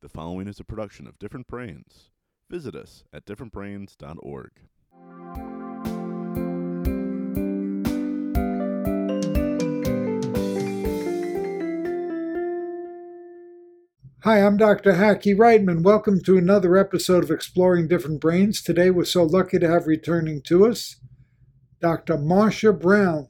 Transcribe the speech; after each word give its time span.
The 0.00 0.08
following 0.08 0.46
is 0.46 0.60
a 0.60 0.64
production 0.64 1.08
of 1.08 1.18
Different 1.18 1.48
Brains. 1.48 2.10
Visit 2.48 2.76
us 2.76 3.02
at 3.12 3.26
differentbrains.org. 3.26 4.50
Hi, 14.20 14.40
I'm 14.40 14.56
Dr. 14.56 14.92
Hackie 14.92 15.34
Reitman. 15.34 15.82
Welcome 15.82 16.20
to 16.26 16.38
another 16.38 16.76
episode 16.76 17.24
of 17.24 17.32
Exploring 17.32 17.88
Different 17.88 18.20
Brains. 18.20 18.62
Today 18.62 18.90
we're 18.90 19.04
so 19.04 19.24
lucky 19.24 19.58
to 19.58 19.68
have 19.68 19.88
returning 19.88 20.42
to 20.42 20.68
us 20.68 20.94
Dr. 21.80 22.16
Marsha 22.16 22.78
Brown, 22.78 23.26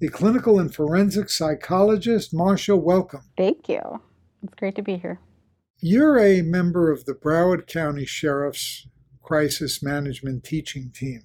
the 0.00 0.08
clinical 0.08 0.58
and 0.58 0.74
forensic 0.74 1.30
psychologist. 1.30 2.34
Marsha, 2.34 2.76
welcome. 2.76 3.20
Thank 3.36 3.68
you. 3.68 4.00
It's 4.42 4.54
great 4.54 4.74
to 4.74 4.82
be 4.82 4.96
here. 4.96 5.20
You're 5.80 6.18
a 6.18 6.42
member 6.42 6.90
of 6.90 7.04
the 7.04 7.14
Broward 7.14 7.68
County 7.68 8.04
Sheriff's 8.04 8.88
Crisis 9.22 9.80
Management 9.80 10.42
Teaching 10.42 10.90
Team. 10.90 11.22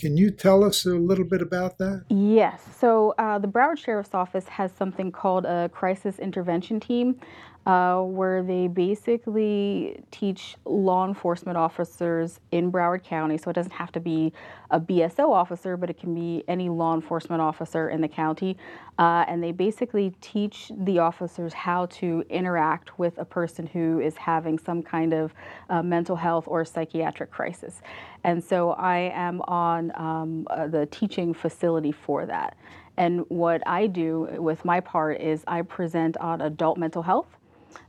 Can 0.00 0.16
you 0.16 0.32
tell 0.32 0.64
us 0.64 0.84
a 0.84 0.94
little 0.94 1.24
bit 1.24 1.40
about 1.40 1.78
that? 1.78 2.04
Yes. 2.08 2.64
So, 2.76 3.14
uh, 3.16 3.38
the 3.38 3.46
Broward 3.46 3.78
Sheriff's 3.78 4.12
Office 4.12 4.48
has 4.48 4.72
something 4.72 5.12
called 5.12 5.44
a 5.44 5.68
crisis 5.68 6.18
intervention 6.18 6.80
team 6.80 7.20
uh, 7.66 8.00
where 8.02 8.42
they 8.42 8.66
basically 8.66 10.02
teach 10.10 10.56
law 10.66 11.06
enforcement 11.06 11.56
officers 11.56 12.38
in 12.50 12.70
Broward 12.70 13.02
County. 13.02 13.38
So 13.38 13.50
it 13.50 13.54
doesn't 13.54 13.72
have 13.72 13.90
to 13.92 14.00
be 14.00 14.32
a 14.70 14.78
BSO 14.78 15.30
officer, 15.30 15.76
but 15.76 15.88
it 15.88 15.98
can 15.98 16.14
be 16.14 16.44
any 16.46 16.68
law 16.68 16.94
enforcement 16.94 17.40
officer 17.40 17.88
in 17.88 18.02
the 18.02 18.08
county. 18.08 18.58
Uh, 18.98 19.24
and 19.26 19.42
they 19.42 19.50
basically 19.50 20.14
teach 20.20 20.70
the 20.80 20.98
officers 20.98 21.54
how 21.54 21.86
to 21.86 22.22
interact 22.28 22.98
with 22.98 23.16
a 23.18 23.24
person 23.24 23.66
who 23.66 23.98
is 23.98 24.16
having 24.16 24.58
some 24.58 24.82
kind 24.82 25.14
of 25.14 25.32
uh, 25.70 25.82
mental 25.82 26.16
health 26.16 26.44
or 26.46 26.64
psychiatric 26.64 27.30
crisis. 27.30 27.80
And 28.24 28.44
so 28.44 28.72
I 28.72 29.10
am 29.14 29.40
on 29.42 29.90
um, 29.94 30.46
uh, 30.50 30.66
the 30.66 30.86
teaching 30.86 31.32
facility 31.32 31.92
for 31.92 32.26
that. 32.26 32.56
And 32.96 33.24
what 33.28 33.66
I 33.66 33.86
do 33.86 34.28
with 34.38 34.64
my 34.64 34.80
part 34.80 35.20
is 35.20 35.42
I 35.46 35.62
present 35.62 36.16
on 36.18 36.40
adult 36.42 36.78
mental 36.78 37.02
health 37.02 37.26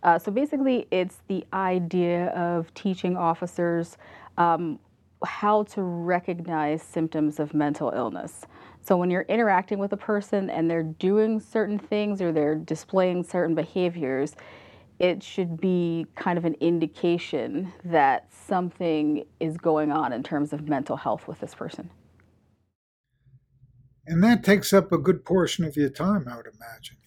uh, 0.03 0.19
so 0.19 0.31
basically, 0.31 0.87
it's 0.91 1.17
the 1.27 1.45
idea 1.53 2.27
of 2.27 2.73
teaching 2.73 3.17
officers 3.17 3.97
um, 4.37 4.79
how 5.23 5.63
to 5.63 5.81
recognize 5.81 6.81
symptoms 6.83 7.39
of 7.39 7.53
mental 7.53 7.91
illness. 7.95 8.45
So 8.81 8.97
when 8.97 9.09
you're 9.09 9.23
interacting 9.23 9.79
with 9.79 9.93
a 9.93 9.97
person 9.97 10.49
and 10.49 10.69
they're 10.69 10.83
doing 10.83 11.39
certain 11.39 11.79
things 11.79 12.21
or 12.21 12.31
they're 12.31 12.55
displaying 12.55 13.23
certain 13.23 13.55
behaviors, 13.55 14.35
it 14.99 15.23
should 15.23 15.59
be 15.59 16.05
kind 16.15 16.37
of 16.37 16.45
an 16.45 16.55
indication 16.59 17.73
that 17.83 18.27
something 18.31 19.25
is 19.39 19.57
going 19.57 19.91
on 19.91 20.13
in 20.13 20.23
terms 20.23 20.53
of 20.53 20.69
mental 20.69 20.97
health 20.97 21.27
with 21.27 21.39
this 21.39 21.55
person. 21.55 21.89
And 24.07 24.23
that 24.23 24.43
takes 24.43 24.71
up 24.71 24.91
a 24.91 24.99
good 24.99 25.25
portion 25.25 25.65
of 25.65 25.75
your 25.75 25.89
time, 25.89 26.27
I 26.29 26.37
would 26.37 26.45
imagine 26.45 26.97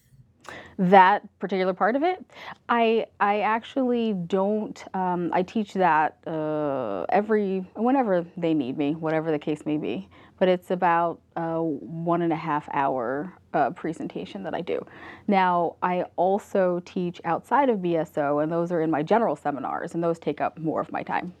that 0.77 1.27
particular 1.39 1.73
part 1.73 1.95
of 1.95 2.03
it. 2.03 2.23
I 2.69 3.05
I 3.19 3.41
actually 3.41 4.13
don't. 4.13 4.81
Um, 4.93 5.29
I 5.33 5.43
teach 5.43 5.73
that 5.73 6.17
uh, 6.25 7.05
every 7.09 7.65
whenever 7.75 8.25
they 8.37 8.53
need 8.53 8.77
me, 8.77 8.93
whatever 8.95 9.31
the 9.31 9.39
case 9.39 9.65
may 9.65 9.77
be. 9.77 10.09
But 10.37 10.47
it's 10.47 10.71
about 10.71 11.19
a 11.35 11.61
one 11.61 12.21
and 12.21 12.31
a 12.31 12.37
half 12.37 12.69
hour 12.71 13.33
uh, 13.53 13.71
presentation 13.71 14.43
that 14.43 14.53
I 14.53 14.61
do. 14.61 14.85
Now 15.27 15.75
I 15.83 16.05
also 16.15 16.81
teach 16.85 17.19
outside 17.25 17.69
of 17.69 17.79
BSO, 17.79 18.41
and 18.41 18.51
those 18.51 18.71
are 18.71 18.81
in 18.81 18.89
my 18.89 19.03
general 19.03 19.35
seminars, 19.35 19.93
and 19.93 20.03
those 20.03 20.17
take 20.17 20.39
up 20.39 20.57
more 20.57 20.79
of 20.79 20.91
my 20.91 21.03
time. 21.03 21.33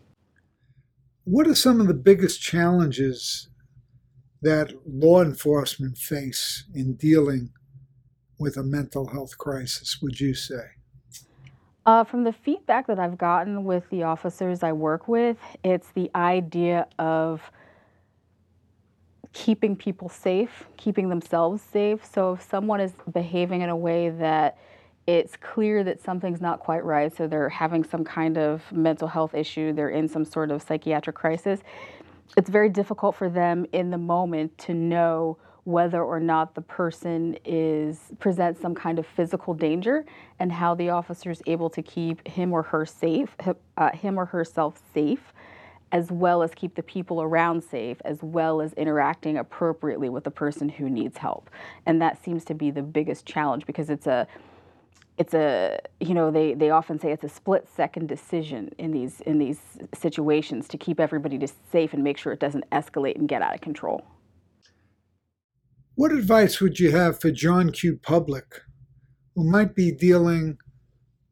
What 1.23 1.47
are 1.47 1.55
some 1.55 1.79
of 1.79 1.87
the 1.87 1.93
biggest 1.93 2.41
challenges 2.41 3.49
that 4.41 4.73
law 4.85 5.21
enforcement 5.21 5.97
face 5.97 6.65
in 6.73 6.95
dealing 6.95 7.51
with 8.39 8.57
a 8.57 8.63
mental 8.63 9.07
health 9.07 9.37
crisis, 9.37 10.01
would 10.01 10.19
you 10.19 10.33
say? 10.33 10.63
Uh, 11.85 12.03
from 12.03 12.23
the 12.23 12.33
feedback 12.33 12.87
that 12.87 12.99
I've 12.99 13.17
gotten 13.17 13.63
with 13.63 13.89
the 13.89 14.03
officers 14.03 14.63
I 14.63 14.71
work 14.71 15.07
with, 15.07 15.37
it's 15.63 15.89
the 15.91 16.09
idea 16.15 16.87
of 16.97 17.41
keeping 19.33 19.75
people 19.75 20.09
safe, 20.09 20.65
keeping 20.77 21.09
themselves 21.09 21.61
safe. 21.61 22.03
So 22.05 22.33
if 22.33 22.43
someone 22.49 22.79
is 22.79 22.93
behaving 23.13 23.61
in 23.61 23.69
a 23.69 23.75
way 23.75 24.09
that 24.09 24.57
it's 25.07 25.35
clear 25.37 25.83
that 25.83 26.01
something's 26.01 26.41
not 26.41 26.59
quite 26.59 26.83
right, 26.83 27.15
so 27.15 27.27
they're 27.27 27.49
having 27.49 27.83
some 27.83 28.03
kind 28.03 28.37
of 28.37 28.61
mental 28.71 29.07
health 29.07 29.33
issue, 29.33 29.73
they're 29.73 29.89
in 29.89 30.07
some 30.07 30.25
sort 30.25 30.51
of 30.51 30.61
psychiatric 30.61 31.15
crisis, 31.15 31.61
it's 32.37 32.49
very 32.49 32.69
difficult 32.69 33.15
for 33.15 33.29
them 33.29 33.65
in 33.73 33.89
the 33.89 33.97
moment 33.97 34.55
to 34.59 34.73
know 34.73 35.37
whether 35.69 36.03
or 36.03 36.19
not 36.19 36.55
the 36.55 36.61
person 36.61 37.37
is 37.45 37.99
presents 38.17 38.59
some 38.59 38.73
kind 38.73 38.97
of 38.97 39.05
physical 39.05 39.53
danger 39.53 40.03
and 40.39 40.51
how 40.51 40.73
the 40.73 40.89
officer 40.89 41.29
is 41.29 41.43
able 41.45 41.69
to 41.69 41.83
keep 41.83 42.27
him 42.27 42.51
or 42.51 42.63
her 42.63 42.85
safe, 42.85 43.35
uh, 43.77 43.91
him 43.91 44.17
or 44.17 44.25
herself 44.25 44.81
safe, 44.95 45.31
as 45.91 46.11
well 46.11 46.41
as 46.41 46.55
keep 46.55 46.73
the 46.73 46.81
people 46.81 47.21
around 47.21 47.63
safe, 47.63 47.97
as 48.03 48.23
well 48.23 48.61
as 48.61 48.73
interacting 48.73 49.37
appropriately 49.37 50.09
with 50.09 50.23
the 50.23 50.31
person 50.31 50.69
who 50.69 50.89
needs 50.89 51.19
help. 51.19 51.51
And 51.85 52.01
that 52.01 52.23
seems 52.23 52.43
to 52.45 52.55
be 52.55 52.71
the 52.71 52.81
biggest 52.81 53.27
challenge 53.27 53.67
because 53.67 53.91
it's 53.91 54.07
a 54.07 54.27
it's 55.19 55.35
a 55.35 55.79
you 55.99 56.15
know 56.15 56.31
they, 56.31 56.55
they 56.55 56.71
often 56.71 56.97
say 56.97 57.11
it's 57.11 57.25
a 57.25 57.29
split 57.29 57.67
second 57.75 58.07
decision 58.07 58.71
in 58.79 58.91
these 58.91 59.21
in 59.21 59.37
these 59.37 59.59
situations 59.93 60.67
to 60.69 60.77
keep 60.79 60.99
everybody 60.99 61.39
safe 61.71 61.93
and 61.93 62.03
make 62.03 62.17
sure 62.17 62.33
it 62.33 62.39
doesn't 62.39 62.67
escalate 62.71 63.17
and 63.17 63.29
get 63.29 63.43
out 63.43 63.53
of 63.53 63.61
control. 63.61 64.03
What 65.99 66.13
advice 66.13 66.61
would 66.61 66.79
you 66.79 66.91
have 66.91 67.19
for 67.19 67.29
John 67.29 67.73
Q. 67.73 67.97
Public, 68.01 68.61
who 69.35 69.43
might 69.43 69.75
be 69.75 69.91
dealing 69.91 70.57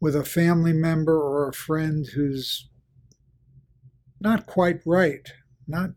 with 0.02 0.14
a 0.14 0.26
family 0.26 0.74
member 0.74 1.18
or 1.18 1.48
a 1.48 1.54
friend 1.54 2.06
who's 2.14 2.68
not 4.20 4.46
quite 4.46 4.82
right, 4.86 5.26
not 5.70 5.92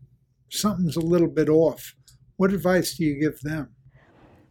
something's 0.49 0.95
a 0.95 1.01
little 1.01 1.27
bit 1.27 1.49
off? 1.49 1.95
What 2.37 2.53
advice 2.53 2.95
do 2.95 3.03
you 3.03 3.19
give 3.19 3.41
them? 3.41 3.75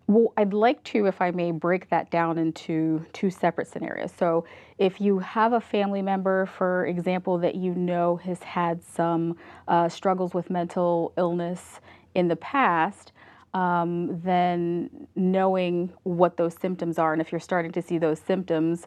Well, 0.07 0.35
I'd 0.37 0.53
like 0.53 0.85
to, 0.85 1.07
if 1.07 1.23
I 1.23 1.31
may, 1.31 1.51
break 1.51 1.89
that 1.89 2.11
down 2.11 2.37
into 2.37 3.07
two 3.15 3.31
separate 3.31 3.69
scenarios. 3.69 4.13
So, 4.19 4.45
if 4.77 5.01
you 5.01 5.21
have 5.21 5.55
a 5.55 5.63
family 5.63 6.03
member, 6.03 6.45
for 6.45 6.85
example, 6.85 7.39
that 7.39 7.55
you 7.55 7.75
know 7.75 8.17
has 8.17 8.43
had 8.43 8.83
some 8.85 9.39
uh, 9.67 9.89
struggles 9.89 10.35
with 10.35 10.51
mental 10.51 11.15
illness 11.17 11.81
in 12.15 12.29
the 12.29 12.37
past, 12.37 13.13
um, 13.55 14.21
then 14.23 14.91
knowing 15.17 15.93
what 16.05 16.37
those 16.37 16.55
symptoms 16.55 16.99
are, 16.99 17.13
and 17.13 17.21
if 17.21 17.33
you're 17.33 17.41
starting 17.41 17.73
to 17.73 17.83
see 17.83 17.99
those 17.99 18.21
symptoms, 18.21 18.87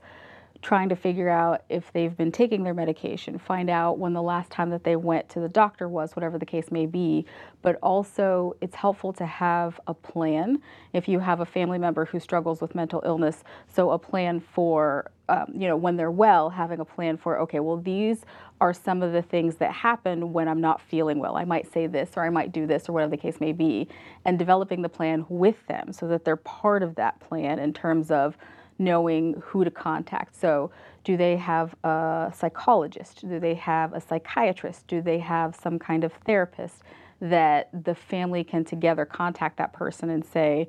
trying 0.64 0.88
to 0.90 0.96
figure 0.96 1.30
out 1.30 1.64
if 1.70 1.92
they've 1.92 2.16
been 2.16 2.32
taking 2.32 2.64
their 2.64 2.74
medication, 2.74 3.38
find 3.38 3.70
out 3.70 4.00
when 4.00 4.14
the 4.14 4.22
last 4.22 4.50
time 4.50 4.70
that 4.70 4.86
they 4.86 4.96
went 4.96 5.28
to 5.28 5.42
the 5.42 5.50
doctor 5.50 5.90
was, 5.90 6.16
whatever 6.16 6.40
the 6.40 6.46
case 6.46 6.72
may 6.72 6.86
be. 6.86 7.26
But 7.62 7.78
also, 7.84 8.56
it's 8.62 8.76
helpful 8.76 9.12
to 9.14 9.26
have 9.26 9.80
a 9.88 9.94
plan 9.94 10.62
if 10.94 11.08
you 11.08 11.20
have 11.20 11.42
a 11.42 11.46
family 11.46 11.78
member 11.78 12.06
who 12.06 12.20
struggles 12.20 12.62
with 12.62 12.74
mental 12.76 13.04
illness. 13.06 13.44
So, 13.68 13.92
a 13.92 14.00
plan 14.00 14.40
for, 14.40 15.12
um, 15.28 15.54
you 15.54 15.68
know, 15.68 15.76
when 15.76 15.98
they're 15.98 16.10
well, 16.10 16.50
having 16.50 16.80
a 16.80 16.86
plan 16.86 17.18
for, 17.18 17.40
okay, 17.42 17.60
well, 17.60 17.78
these 17.78 18.22
are 18.62 18.74
some 18.74 19.04
of 19.04 19.12
the 19.12 19.22
things 19.22 19.58
that 19.58 19.74
happen 19.74 20.32
when 20.32 20.48
I'm 20.48 20.62
not 20.62 20.80
feeling 20.80 21.20
well. 21.20 21.36
I 21.36 21.44
might 21.44 21.72
say 21.72 21.88
this 21.88 22.12
or 22.16 22.24
I 22.24 22.30
might 22.30 22.54
do 22.54 22.66
this 22.66 22.88
or 22.88 22.94
whatever 22.94 23.12
the 23.12 23.18
case 23.18 23.42
may 23.42 23.52
be, 23.52 23.90
and 24.24 24.40
developing 24.40 24.82
the 24.82 24.90
plan 24.90 25.26
with 25.28 25.68
them 25.68 25.92
so 25.92 26.08
that 26.08 26.24
they're 26.24 26.38
part 26.38 26.84
of 26.84 26.96
that 26.96 27.20
plan 27.20 27.60
in 27.60 27.74
terms 27.74 28.10
of 28.10 28.38
knowing 28.80 29.42
who 29.46 29.64
to 29.64 29.72
contact. 29.72 30.40
So, 30.40 30.72
do 31.04 31.18
they 31.18 31.36
have 31.36 31.76
a 31.84 32.34
psychologist? 32.36 33.28
Do 33.28 33.40
they 33.40 33.56
have 33.56 33.94
a 33.94 34.00
psychiatrist? 34.00 34.88
Do 34.88 35.02
they 35.02 35.20
have 35.20 35.56
some 35.56 35.78
kind 35.78 36.04
of 36.04 36.14
therapist 36.26 36.82
that 37.20 37.70
the 37.86 37.96
family 37.96 38.44
can 38.44 38.64
together 38.66 39.06
contact 39.06 39.58
that 39.58 39.74
person 39.74 40.10
and 40.10 40.24
say, 40.26 40.68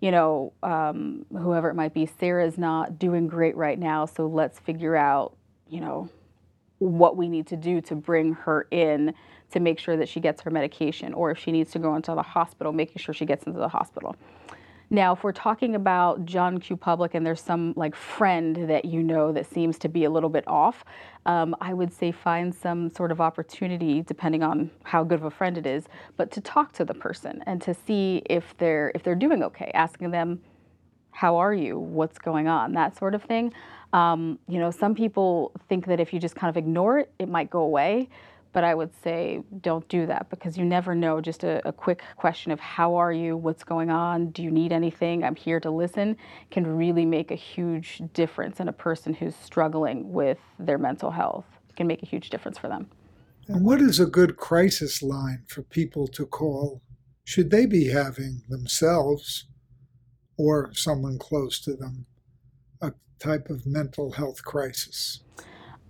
you 0.00 0.10
know, 0.10 0.52
um, 0.62 1.26
whoever 1.30 1.68
it 1.68 1.74
might 1.74 1.92
be, 1.92 2.06
Sarah's 2.06 2.56
not 2.56 2.98
doing 2.98 3.26
great 3.26 3.56
right 3.56 3.78
now, 3.78 4.06
so 4.06 4.26
let's 4.26 4.58
figure 4.58 4.96
out, 4.96 5.36
you 5.68 5.80
know, 5.80 6.08
what 6.78 7.16
we 7.16 7.28
need 7.28 7.46
to 7.48 7.56
do 7.56 7.80
to 7.82 7.94
bring 7.94 8.32
her 8.32 8.66
in 8.70 9.14
to 9.50 9.60
make 9.60 9.78
sure 9.78 9.96
that 9.96 10.08
she 10.08 10.20
gets 10.20 10.40
her 10.42 10.50
medication, 10.50 11.12
or 11.12 11.30
if 11.30 11.38
she 11.38 11.52
needs 11.52 11.72
to 11.72 11.78
go 11.78 11.94
into 11.94 12.14
the 12.14 12.22
hospital, 12.22 12.72
making 12.72 12.96
sure 12.96 13.12
she 13.12 13.26
gets 13.26 13.44
into 13.44 13.58
the 13.58 13.68
hospital. 13.68 14.16
Now, 14.92 15.12
if 15.12 15.22
we're 15.22 15.30
talking 15.30 15.76
about 15.76 16.24
John 16.24 16.58
Q. 16.58 16.76
Public 16.76 17.14
and 17.14 17.24
there's 17.24 17.40
some 17.40 17.74
like 17.76 17.94
friend 17.94 18.68
that 18.68 18.84
you 18.84 19.04
know 19.04 19.30
that 19.30 19.46
seems 19.46 19.78
to 19.78 19.88
be 19.88 20.02
a 20.02 20.10
little 20.10 20.28
bit 20.28 20.42
off, 20.48 20.84
um, 21.26 21.54
I 21.60 21.72
would 21.74 21.92
say 21.92 22.10
find 22.10 22.52
some 22.52 22.90
sort 22.90 23.12
of 23.12 23.20
opportunity, 23.20 24.02
depending 24.02 24.42
on 24.42 24.68
how 24.82 25.04
good 25.04 25.20
of 25.20 25.24
a 25.24 25.30
friend 25.30 25.56
it 25.56 25.64
is, 25.64 25.84
but 26.16 26.32
to 26.32 26.40
talk 26.40 26.72
to 26.72 26.84
the 26.84 26.94
person 26.94 27.40
and 27.46 27.62
to 27.62 27.72
see 27.72 28.22
if 28.28 28.56
they're 28.58 28.90
if 28.96 29.04
they're 29.04 29.14
doing 29.14 29.44
okay, 29.44 29.70
asking 29.74 30.10
them, 30.10 30.40
"How 31.12 31.36
are 31.36 31.54
you? 31.54 31.78
What's 31.78 32.18
going 32.18 32.48
on?" 32.48 32.72
That 32.72 32.98
sort 32.98 33.14
of 33.14 33.22
thing. 33.22 33.52
Um, 33.92 34.40
you 34.48 34.58
know, 34.58 34.72
some 34.72 34.96
people 34.96 35.52
think 35.68 35.86
that 35.86 36.00
if 36.00 36.12
you 36.12 36.18
just 36.18 36.34
kind 36.34 36.50
of 36.50 36.56
ignore 36.56 36.98
it, 36.98 37.12
it 37.20 37.28
might 37.28 37.48
go 37.48 37.60
away. 37.60 38.08
But 38.52 38.64
I 38.64 38.74
would 38.74 38.90
say 39.02 39.42
don't 39.60 39.88
do 39.88 40.06
that 40.06 40.28
because 40.28 40.58
you 40.58 40.64
never 40.64 40.94
know. 40.94 41.20
Just 41.20 41.44
a, 41.44 41.66
a 41.68 41.72
quick 41.72 42.02
question 42.16 42.50
of 42.50 42.58
how 42.58 42.96
are 42.96 43.12
you? 43.12 43.36
What's 43.36 43.62
going 43.62 43.90
on? 43.90 44.30
Do 44.30 44.42
you 44.42 44.50
need 44.50 44.72
anything? 44.72 45.22
I'm 45.22 45.36
here 45.36 45.60
to 45.60 45.70
listen 45.70 46.16
can 46.50 46.66
really 46.66 47.04
make 47.04 47.30
a 47.30 47.36
huge 47.36 48.02
difference 48.12 48.58
in 48.58 48.68
a 48.68 48.72
person 48.72 49.14
who's 49.14 49.36
struggling 49.36 50.12
with 50.12 50.38
their 50.58 50.78
mental 50.78 51.10
health. 51.10 51.44
It 51.68 51.76
can 51.76 51.86
make 51.86 52.02
a 52.02 52.06
huge 52.06 52.30
difference 52.30 52.58
for 52.58 52.68
them. 52.68 52.88
And 53.48 53.64
what 53.64 53.80
is 53.80 53.98
a 53.98 54.06
good 54.06 54.36
crisis 54.36 55.02
line 55.02 55.44
for 55.48 55.62
people 55.62 56.06
to 56.08 56.26
call? 56.26 56.82
Should 57.24 57.50
they 57.50 57.66
be 57.66 57.88
having 57.88 58.42
themselves 58.48 59.46
or 60.36 60.70
someone 60.72 61.18
close 61.18 61.60
to 61.60 61.74
them 61.74 62.06
a 62.80 62.92
type 63.18 63.50
of 63.50 63.66
mental 63.66 64.12
health 64.12 64.44
crisis? 64.44 65.22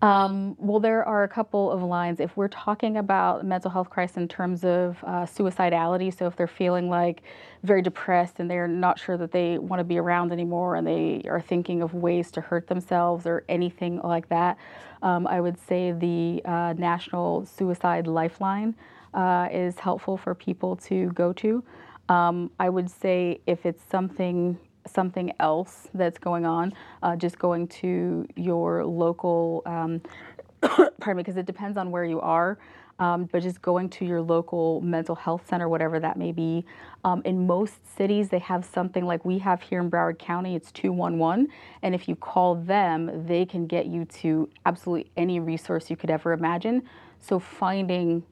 Um, 0.03 0.57
well, 0.59 0.81
there 0.81 1.07
are 1.07 1.25
a 1.25 1.29
couple 1.29 1.71
of 1.71 1.83
lines. 1.83 2.21
If 2.21 2.35
we're 2.35 2.49
talking 2.49 2.97
about 2.97 3.45
mental 3.45 3.71
health 3.71 3.91
crisis 3.91 4.17
in 4.17 4.29
terms 4.29 4.65
of 4.65 4.97
uh, 5.05 5.27
suicidality, 5.27 6.17
so 6.17 6.27
if 6.27 6.37
they're 6.37 6.47
feeling 6.47 6.89
like 6.89 7.23
very 7.65 7.83
depressed 7.83 8.41
and 8.41 8.51
they're 8.51 8.67
not 8.67 8.99
sure 8.99 9.19
that 9.19 9.31
they 9.31 9.59
want 9.59 9.81
to 9.81 9.85
be 9.85 9.99
around 9.99 10.33
anymore 10.33 10.77
and 10.77 10.87
they 10.87 11.23
are 11.29 11.41
thinking 11.41 11.83
of 11.83 11.93
ways 11.93 12.31
to 12.31 12.41
hurt 12.41 12.67
themselves 12.67 13.27
or 13.27 13.45
anything 13.51 14.01
like 14.01 14.27
that, 14.31 14.57
um, 15.03 15.27
I 15.27 15.39
would 15.41 15.59
say 15.59 15.93
the 15.93 16.43
uh, 16.47 16.73
National 16.79 17.45
Suicide 17.45 18.07
Lifeline 18.07 18.75
uh, 19.13 19.49
is 19.53 19.79
helpful 19.79 20.17
for 20.17 20.35
people 20.35 20.77
to 20.77 21.11
go 21.11 21.35
to. 21.35 21.63
Um, 22.09 22.51
I 22.59 22.71
would 22.71 22.91
say 22.91 23.41
if 23.47 23.67
it's 23.67 23.83
something 23.91 24.59
something 24.93 25.33
else 25.41 25.89
that's 25.95 26.19
going 26.19 26.47
on, 26.47 26.73
uh, 27.03 27.17
just 27.17 27.39
going 27.39 27.69
to 27.69 28.27
your 28.37 28.85
local, 28.85 29.63
um, 29.67 30.01
pardon 30.61 31.17
me, 31.17 31.23
because 31.23 31.37
it 31.37 31.47
depends 31.47 31.79
on 31.79 31.91
where 31.91 32.05
you 32.05 32.21
are. 32.21 32.59
Um, 32.99 33.25
but 33.33 33.43
just 33.43 33.63
going 33.63 33.89
to 33.91 34.05
your 34.05 34.21
local 34.21 34.83
mental 34.83 35.15
health 35.15 35.49
center, 35.49 35.71
whatever 35.71 35.99
that 36.01 36.19
may 36.19 36.33
be. 36.33 36.67
Um, 37.03 37.23
in 37.25 37.47
most 37.47 37.79
cities, 37.97 38.29
they 38.29 38.41
have 38.41 38.63
something 38.63 39.07
like 39.07 39.25
we 39.25 39.39
have 39.39 39.63
here 39.63 39.81
in 39.81 39.91
Broward 39.91 40.19
County, 40.19 40.55
it's 40.55 40.71
211. 40.71 41.49
And 41.81 41.95
if 41.95 42.11
you 42.11 42.15
call 42.15 42.57
them, 42.57 43.25
they 43.27 43.47
can 43.47 43.67
get 43.67 43.87
you 43.87 44.05
to 44.05 44.51
absolutely 44.67 45.11
any 45.17 45.41
resource 45.41 45.89
you 45.89 45.97
could 45.97 46.11
ever 46.11 46.35
imagine. 46.35 46.83
So 47.21 47.39
finding 47.39 48.23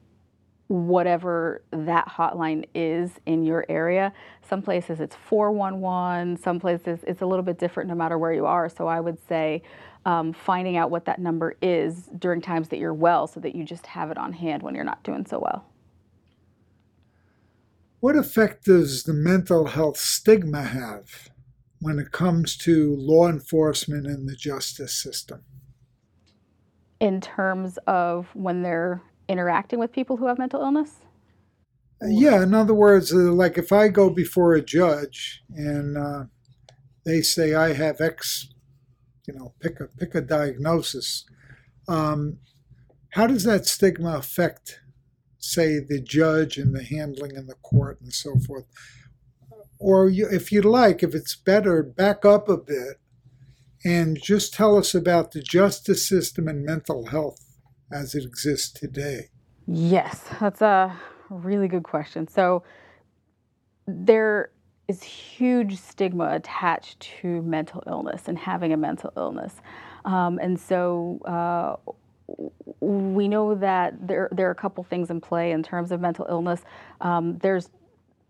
whatever 0.69 1.63
that 1.71 2.07
hotline 2.07 2.63
is 2.75 3.09
in 3.25 3.43
your 3.43 3.65
area. 3.69 4.13
Some 4.47 4.61
places 4.61 4.99
it's 4.99 5.15
411, 5.15 6.37
some 6.37 6.59
places 6.59 6.99
it's 7.07 7.23
a 7.23 7.25
little 7.25 7.43
bit 7.43 7.57
different 7.57 7.89
no 7.89 7.95
matter 7.95 8.19
where 8.19 8.31
you 8.31 8.45
are. 8.45 8.69
So 8.69 8.87
I 8.87 8.99
would 8.99 9.17
say 9.27 9.63
um, 10.05 10.31
finding 10.31 10.77
out 10.77 10.91
what 10.91 11.05
that 11.05 11.19
number 11.19 11.55
is 11.63 12.07
during 12.19 12.39
times 12.39 12.69
that 12.69 12.77
you're 12.77 12.93
well 12.93 13.25
so 13.25 13.39
that 13.39 13.55
you 13.55 13.63
just 13.63 13.87
have 13.87 14.11
it 14.11 14.17
on 14.19 14.31
hand 14.31 14.61
when 14.61 14.75
you're 14.75 14.83
not 14.83 15.03
doing 15.03 15.25
so 15.25 15.39
well. 15.39 15.65
What 17.99 18.15
effect 18.15 18.65
does 18.65 19.03
the 19.03 19.13
mental 19.13 19.65
health 19.65 19.97
stigma 19.97 20.61
have 20.61 21.29
when 21.81 21.97
it 21.97 22.11
comes 22.11 22.55
to 22.57 22.95
law 22.95 23.27
enforcement 23.27 24.05
and 24.05 24.29
the 24.29 24.35
justice 24.35 24.93
system? 25.01 25.41
In 26.99 27.21
terms 27.21 27.79
of 27.87 28.27
when 28.35 28.61
they're 28.61 29.01
interacting 29.29 29.79
with 29.79 29.93
people 29.93 30.17
who 30.17 30.27
have 30.27 30.37
mental 30.37 30.61
illness? 30.61 30.97
Yeah, 32.01 32.43
in 32.43 32.53
other 32.53 32.73
words, 32.73 33.13
uh, 33.13 33.17
like 33.17 33.57
if 33.57 33.71
I 33.71 33.89
go 33.89 34.09
before 34.09 34.53
a 34.53 34.61
judge 34.61 35.43
and 35.49 35.97
uh, 35.97 36.23
they 37.05 37.21
say 37.21 37.53
I 37.53 37.73
have 37.73 37.99
X, 37.99 38.49
you 39.27 39.33
know, 39.33 39.53
pick 39.59 39.79
a 39.79 39.87
pick 39.87 40.15
a 40.15 40.21
diagnosis. 40.21 41.25
Um, 41.87 42.37
how 43.13 43.27
does 43.27 43.43
that 43.43 43.65
stigma 43.65 44.15
affect, 44.17 44.79
say, 45.39 45.79
the 45.79 45.99
judge 45.99 46.57
and 46.57 46.73
the 46.73 46.83
handling 46.83 47.35
in 47.35 47.47
the 47.47 47.55
court 47.55 47.99
and 48.01 48.13
so 48.13 48.35
forth? 48.47 48.65
Or 49.79 50.09
you, 50.09 50.27
if 50.29 50.51
you'd 50.51 50.65
like, 50.65 51.03
if 51.03 51.15
it's 51.15 51.35
better, 51.35 51.81
back 51.83 52.23
up 52.23 52.47
a 52.47 52.57
bit 52.57 52.99
and 53.83 54.21
just 54.21 54.53
tell 54.53 54.77
us 54.77 54.93
about 54.93 55.31
the 55.31 55.41
justice 55.41 56.07
system 56.07 56.47
and 56.47 56.63
mental 56.63 57.07
health 57.07 57.48
as 57.91 58.15
it 58.15 58.23
exists 58.23 58.71
today? 58.71 59.29
Yes, 59.67 60.23
that's 60.39 60.61
a 60.61 60.97
really 61.29 61.67
good 61.67 61.83
question. 61.83 62.27
So 62.27 62.63
there 63.87 64.51
is 64.87 65.03
huge 65.03 65.77
stigma 65.77 66.31
attached 66.33 66.99
to 67.21 67.41
mental 67.43 67.83
illness 67.85 68.27
and 68.27 68.37
having 68.37 68.73
a 68.73 68.77
mental 68.77 69.13
illness. 69.15 69.53
Um, 70.05 70.39
and 70.39 70.59
so 70.59 71.19
uh, 71.25 71.91
we 72.79 73.27
know 73.27 73.55
that 73.55 74.07
there, 74.07 74.29
there 74.31 74.47
are 74.47 74.51
a 74.51 74.55
couple 74.55 74.83
things 74.83 75.09
in 75.11 75.21
play 75.21 75.51
in 75.51 75.61
terms 75.61 75.91
of 75.91 76.01
mental 76.01 76.25
illness. 76.29 76.61
Um, 77.01 77.37
there's 77.39 77.69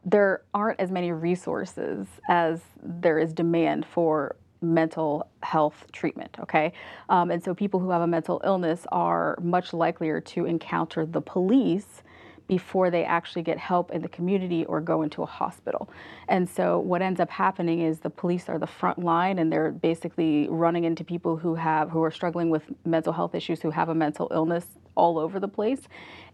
there 0.05 0.43
aren't 0.53 0.79
as 0.79 0.91
many 0.91 1.11
resources 1.11 2.07
as 2.29 2.61
there 2.81 3.19
is 3.19 3.33
demand 3.33 3.85
for 3.85 4.37
mental 4.61 5.29
health 5.41 5.85
treatment, 5.91 6.37
okay? 6.39 6.73
Um, 7.09 7.31
and 7.31 7.43
so 7.43 7.53
people 7.53 7.79
who 7.79 7.89
have 7.91 8.01
a 8.01 8.07
mental 8.07 8.41
illness 8.43 8.85
are 8.91 9.37
much 9.41 9.73
likelier 9.73 10.19
to 10.21 10.45
encounter 10.45 11.05
the 11.05 11.21
police 11.21 12.03
before 12.49 12.89
they 12.89 13.05
actually 13.05 13.43
get 13.43 13.59
help 13.59 13.91
in 13.91 14.01
the 14.01 14.09
community 14.09 14.65
or 14.65 14.81
go 14.81 15.03
into 15.03 15.21
a 15.21 15.25
hospital. 15.25 15.87
And 16.27 16.49
so 16.49 16.79
what 16.79 17.01
ends 17.01 17.19
up 17.19 17.29
happening 17.29 17.81
is 17.81 17.99
the 17.99 18.09
police 18.09 18.49
are 18.49 18.57
the 18.57 18.67
front 18.67 18.97
line 18.97 19.37
and 19.37 19.53
they're 19.53 19.71
basically 19.71 20.47
running 20.49 20.83
into 20.83 21.03
people 21.03 21.37
who 21.37 21.53
have 21.55 21.91
who 21.91 22.03
are 22.03 22.11
struggling 22.11 22.49
with 22.49 22.63
mental 22.85 23.13
health 23.13 23.35
issues 23.35 23.61
who 23.61 23.69
have 23.69 23.89
a 23.89 23.95
mental 23.95 24.27
illness 24.33 24.65
all 24.95 25.17
over 25.17 25.39
the 25.39 25.47
place. 25.47 25.81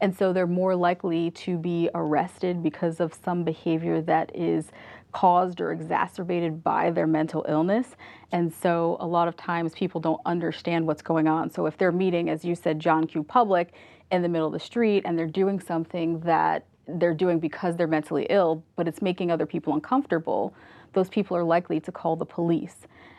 And 0.02 0.16
so 0.16 0.34
they're 0.34 0.48
more 0.48 0.76
likely 0.76 1.32
to 1.32 1.58
be 1.58 1.90
arrested 1.94 2.62
because 2.62 3.00
of 3.00 3.14
some 3.14 3.44
behavior 3.44 4.02
that 4.02 4.32
is 4.36 4.72
caused 5.12 5.62
or 5.62 5.72
exacerbated 5.72 6.62
by 6.64 6.92
their 6.92 7.08
mental 7.08 7.46
illness. 7.48 7.96
And 8.34 8.54
so 8.54 8.98
a 9.00 9.08
lot 9.08 9.30
of 9.30 9.38
times 9.38 9.74
people 9.74 10.02
don't 10.02 10.20
understand 10.26 10.86
what's 10.86 11.02
going 11.02 11.28
on. 11.28 11.50
So 11.50 11.66
if 11.68 11.78
they're 11.78 11.94
meeting, 11.94 12.30
as 12.30 12.44
you 12.44 12.54
said, 12.54 12.80
John 12.80 13.08
Q. 13.08 13.24
Public 13.24 13.74
in 14.12 14.22
the 14.22 14.28
middle 14.28 14.48
of 14.48 14.54
the 14.54 14.60
street 14.60 15.04
and 15.06 15.18
they're 15.18 15.26
doing 15.26 15.60
something 15.60 16.20
that 16.22 16.66
they're 16.88 17.14
doing 17.14 17.40
because 17.40 17.78
they're 17.78 17.88
mentally 17.88 18.28
ill, 18.30 18.64
but 18.76 18.88
it's 18.88 19.02
making 19.02 19.32
other 19.32 19.46
people 19.46 19.74
uncomfortable, 19.74 20.54
those 20.94 21.10
people 21.10 21.36
are 21.36 21.44
likely 21.44 21.80
to 21.80 21.92
call 21.92 22.16
the 22.16 22.26
police. 22.26 22.76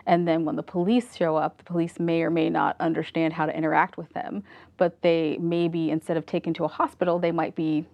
And 0.07 0.27
then 0.27 0.45
when 0.45 0.57
the 0.57 0.63
police 0.63 1.17
show 1.17 1.37
up, 1.37 1.59
the 1.59 1.65
police 1.65 1.99
may 1.99 2.23
or 2.23 2.31
may 2.31 2.49
not 2.49 2.77
understand 2.81 3.33
how 3.33 3.47
to 3.47 3.57
interact 3.57 3.99
with 3.99 4.13
them, 4.13 4.45
but 4.77 5.03
they 5.03 5.37
may 5.39 5.69
be, 5.69 5.91
instead 5.91 6.17
of 6.17 6.27
taken 6.27 6.55
to 6.55 6.65
a 6.65 6.69
hospital, 6.69 7.19
they 7.19 7.33
might 7.33 7.55
be 7.55 7.85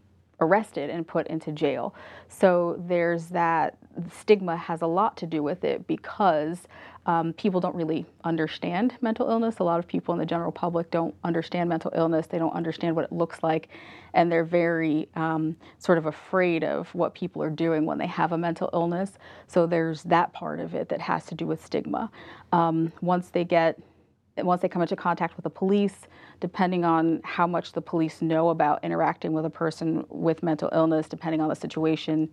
arrested 0.40 0.90
and 0.90 1.06
put 1.06 1.26
into 1.28 1.52
jail. 1.52 1.94
So 2.28 2.82
there's 2.86 3.28
that 3.28 3.78
stigma 4.12 4.56
has 4.56 4.82
a 4.82 4.86
lot 4.86 5.16
to 5.18 5.26
do 5.26 5.42
with 5.42 5.64
it 5.64 5.86
because 5.86 6.66
um, 7.06 7.32
people 7.32 7.60
don't 7.60 7.74
really 7.74 8.06
understand 8.24 8.94
mental 9.00 9.28
illness. 9.28 9.58
A 9.58 9.64
lot 9.64 9.78
of 9.78 9.88
people 9.88 10.12
in 10.14 10.20
the 10.20 10.26
general 10.26 10.52
public 10.52 10.90
don't 10.90 11.14
understand 11.24 11.68
mental 11.68 11.92
illness. 11.94 12.26
They 12.26 12.38
don't 12.38 12.54
understand 12.54 12.94
what 12.94 13.04
it 13.04 13.12
looks 13.12 13.42
like, 13.42 13.68
and 14.14 14.30
they're 14.30 14.44
very 14.44 15.08
um, 15.16 15.56
sort 15.78 15.98
of 15.98 16.06
afraid 16.06 16.62
of 16.62 16.94
what 16.94 17.14
people 17.14 17.42
are 17.42 17.50
doing 17.50 17.86
when 17.86 17.98
they 17.98 18.06
have 18.06 18.32
a 18.32 18.38
mental 18.38 18.70
illness. 18.72 19.18
So 19.48 19.66
there's 19.66 20.04
that 20.04 20.32
part 20.32 20.60
of 20.60 20.74
it 20.74 20.88
that 20.90 21.00
has 21.00 21.26
to 21.26 21.34
do 21.34 21.46
with 21.46 21.64
stigma. 21.64 22.10
Um, 22.52 22.92
once 23.00 23.30
they 23.30 23.44
get 23.44 23.80
once 24.38 24.62
they 24.62 24.68
come 24.68 24.80
into 24.80 24.96
contact 24.96 25.36
with 25.36 25.44
the 25.44 25.50
police, 25.50 25.94
depending 26.40 26.84
on 26.84 27.20
how 27.22 27.46
much 27.46 27.72
the 27.72 27.82
police 27.82 28.22
know 28.22 28.48
about 28.48 28.82
interacting 28.82 29.32
with 29.32 29.44
a 29.44 29.50
person 29.50 30.04
with 30.08 30.42
mental 30.42 30.70
illness, 30.72 31.06
depending 31.06 31.40
on 31.40 31.48
the 31.48 31.54
situation, 31.54 32.30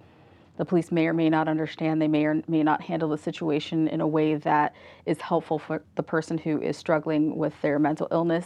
the 0.59 0.65
police 0.65 0.91
may 0.91 1.07
or 1.07 1.13
may 1.13 1.29
not 1.29 1.47
understand. 1.47 2.01
They 2.01 2.09
may 2.09 2.25
or 2.25 2.43
may 2.49 2.63
not 2.63 2.81
handle 2.81 3.07
the 3.07 3.17
situation 3.17 3.87
in 3.87 4.01
a 4.01 4.07
way 4.07 4.35
that 4.35 4.75
is 5.05 5.21
helpful 5.21 5.57
for 5.57 5.81
the 5.95 6.03
person 6.03 6.37
who 6.37 6.61
is 6.61 6.75
struggling 6.75 7.37
with 7.37 7.53
their 7.61 7.79
mental 7.79 8.09
illness. 8.11 8.45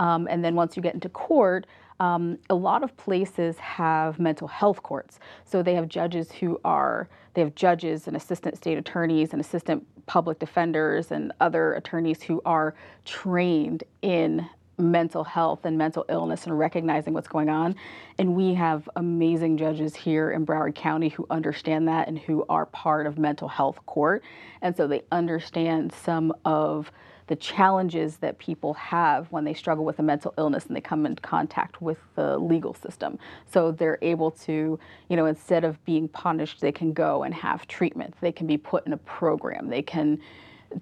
Um, 0.00 0.26
and 0.28 0.44
then 0.44 0.56
once 0.56 0.76
you 0.76 0.82
get 0.82 0.94
into 0.94 1.08
court, 1.08 1.68
um, 2.00 2.36
a 2.50 2.54
lot 2.56 2.82
of 2.82 2.96
places 2.96 3.56
have 3.58 4.18
mental 4.18 4.48
health 4.48 4.82
courts. 4.82 5.20
So 5.44 5.62
they 5.62 5.76
have 5.76 5.86
judges 5.86 6.32
who 6.32 6.60
are, 6.64 7.08
they 7.34 7.42
have 7.42 7.54
judges 7.54 8.08
and 8.08 8.16
assistant 8.16 8.56
state 8.56 8.76
attorneys 8.76 9.30
and 9.32 9.40
assistant 9.40 9.86
public 10.06 10.40
defenders 10.40 11.12
and 11.12 11.32
other 11.40 11.74
attorneys 11.74 12.22
who 12.22 12.42
are 12.44 12.74
trained 13.04 13.84
in 14.02 14.48
mental 14.82 15.24
health 15.24 15.64
and 15.64 15.78
mental 15.78 16.04
illness 16.08 16.44
and 16.44 16.58
recognizing 16.58 17.14
what's 17.14 17.28
going 17.28 17.48
on. 17.48 17.74
And 18.18 18.34
we 18.34 18.54
have 18.54 18.88
amazing 18.96 19.56
judges 19.56 19.94
here 19.94 20.32
in 20.32 20.44
Broward 20.44 20.74
County 20.74 21.08
who 21.08 21.26
understand 21.30 21.88
that 21.88 22.08
and 22.08 22.18
who 22.18 22.44
are 22.48 22.66
part 22.66 23.06
of 23.06 23.18
mental 23.18 23.48
health 23.48 23.78
court. 23.86 24.22
And 24.60 24.76
so 24.76 24.86
they 24.86 25.02
understand 25.10 25.92
some 25.92 26.34
of 26.44 26.90
the 27.28 27.36
challenges 27.36 28.16
that 28.16 28.38
people 28.38 28.74
have 28.74 29.30
when 29.30 29.44
they 29.44 29.54
struggle 29.54 29.84
with 29.84 29.98
a 29.98 30.02
mental 30.02 30.34
illness 30.36 30.66
and 30.66 30.76
they 30.76 30.80
come 30.80 31.06
in 31.06 31.14
contact 31.16 31.80
with 31.80 31.98
the 32.14 32.36
legal 32.36 32.74
system. 32.74 33.18
So 33.46 33.70
they're 33.70 33.98
able 34.02 34.32
to, 34.32 34.78
you 35.08 35.16
know, 35.16 35.26
instead 35.26 35.64
of 35.64 35.82
being 35.84 36.08
punished, 36.08 36.60
they 36.60 36.72
can 36.72 36.92
go 36.92 37.22
and 37.22 37.32
have 37.32 37.66
treatment. 37.68 38.14
They 38.20 38.32
can 38.32 38.46
be 38.46 38.58
put 38.58 38.86
in 38.86 38.92
a 38.92 38.98
program. 38.98 39.68
They 39.68 39.82
can 39.82 40.20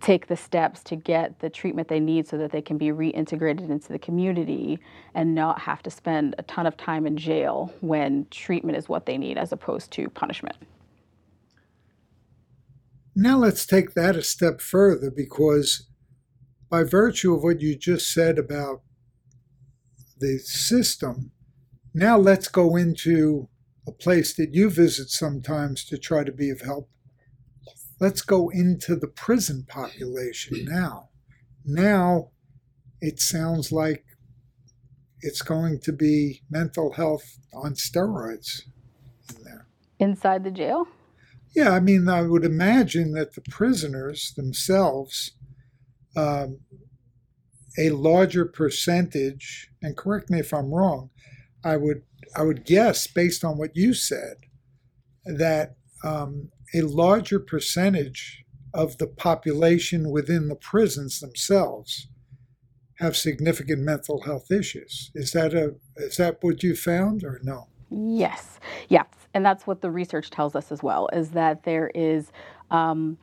take 0.00 0.26
the 0.26 0.36
steps 0.36 0.82
to 0.84 0.96
get 0.96 1.38
the 1.40 1.50
treatment 1.50 1.88
they 1.88 2.00
need 2.00 2.28
so 2.28 2.38
that 2.38 2.52
they 2.52 2.62
can 2.62 2.78
be 2.78 2.88
reintegrated 2.88 3.70
into 3.70 3.88
the 3.88 3.98
community 3.98 4.78
and 5.14 5.34
not 5.34 5.60
have 5.60 5.82
to 5.82 5.90
spend 5.90 6.34
a 6.38 6.42
ton 6.44 6.66
of 6.66 6.76
time 6.76 7.06
in 7.06 7.16
jail 7.16 7.72
when 7.80 8.26
treatment 8.30 8.76
is 8.76 8.88
what 8.88 9.06
they 9.06 9.18
need 9.18 9.38
as 9.38 9.52
opposed 9.52 9.90
to 9.92 10.08
punishment. 10.10 10.56
Now 13.14 13.38
let's 13.38 13.66
take 13.66 13.94
that 13.94 14.16
a 14.16 14.22
step 14.22 14.60
further 14.60 15.10
because 15.10 15.88
by 16.70 16.84
virtue 16.84 17.34
of 17.34 17.42
what 17.42 17.60
you 17.60 17.76
just 17.76 18.12
said 18.12 18.38
about 18.38 18.82
the 20.18 20.38
system, 20.38 21.32
now 21.92 22.16
let's 22.16 22.48
go 22.48 22.76
into 22.76 23.48
a 23.86 23.92
place 23.92 24.34
that 24.36 24.54
you 24.54 24.70
visit 24.70 25.08
sometimes 25.08 25.84
to 25.86 25.98
try 25.98 26.22
to 26.22 26.32
be 26.32 26.50
of 26.50 26.60
help. 26.60 26.88
Let's 28.00 28.22
go 28.22 28.48
into 28.48 28.96
the 28.96 29.08
prison 29.08 29.66
population 29.68 30.64
now. 30.64 31.10
Now 31.64 32.30
it 33.00 33.20
sounds 33.20 33.70
like 33.70 34.04
it's 35.20 35.42
going 35.42 35.80
to 35.80 35.92
be 35.92 36.42
mental 36.50 36.92
health 36.92 37.38
on 37.52 37.74
steroids 37.74 38.62
in 39.28 39.44
there. 39.44 39.66
Inside 39.98 40.44
the 40.44 40.50
jail? 40.50 40.88
Yeah, 41.54 41.70
I 41.70 41.80
mean, 41.80 42.08
I 42.08 42.22
would 42.22 42.44
imagine 42.44 43.12
that 43.12 43.34
the 43.34 43.42
prisoners 43.42 44.32
themselves, 44.36 45.32
um, 46.16 46.60
a 47.78 47.90
larger 47.90 48.44
percentage, 48.44 49.68
and 49.82 49.96
correct 49.96 50.30
me 50.30 50.38
if 50.38 50.54
I'm 50.54 50.72
wrong, 50.72 51.10
I 51.64 51.76
would 51.76 52.02
I 52.36 52.42
would 52.42 52.64
guess 52.64 53.06
based 53.06 53.44
on 53.44 53.58
what 53.58 53.76
you 53.76 53.92
said 53.92 54.36
that 55.24 55.74
um, 56.04 56.50
a 56.74 56.82
larger 56.82 57.40
percentage 57.40 58.44
of 58.72 58.98
the 58.98 59.06
population 59.06 60.10
within 60.10 60.48
the 60.48 60.54
prisons 60.54 61.20
themselves 61.20 62.08
have 62.98 63.16
significant 63.16 63.80
mental 63.80 64.22
health 64.22 64.50
issues. 64.50 65.10
Is 65.14 65.32
that 65.32 65.54
a 65.54 65.74
is 65.96 66.16
that 66.16 66.38
what 66.42 66.62
you 66.62 66.76
found 66.76 67.24
or 67.24 67.40
no? 67.42 67.68
Yes. 67.90 68.60
Yes. 68.88 69.06
And 69.34 69.44
that's 69.44 69.66
what 69.66 69.80
the 69.80 69.90
research 69.90 70.30
tells 70.30 70.54
us 70.54 70.70
as 70.70 70.82
well, 70.82 71.08
is 71.12 71.30
that 71.30 71.64
there 71.64 71.90
is 71.94 72.30
um, 72.70 73.16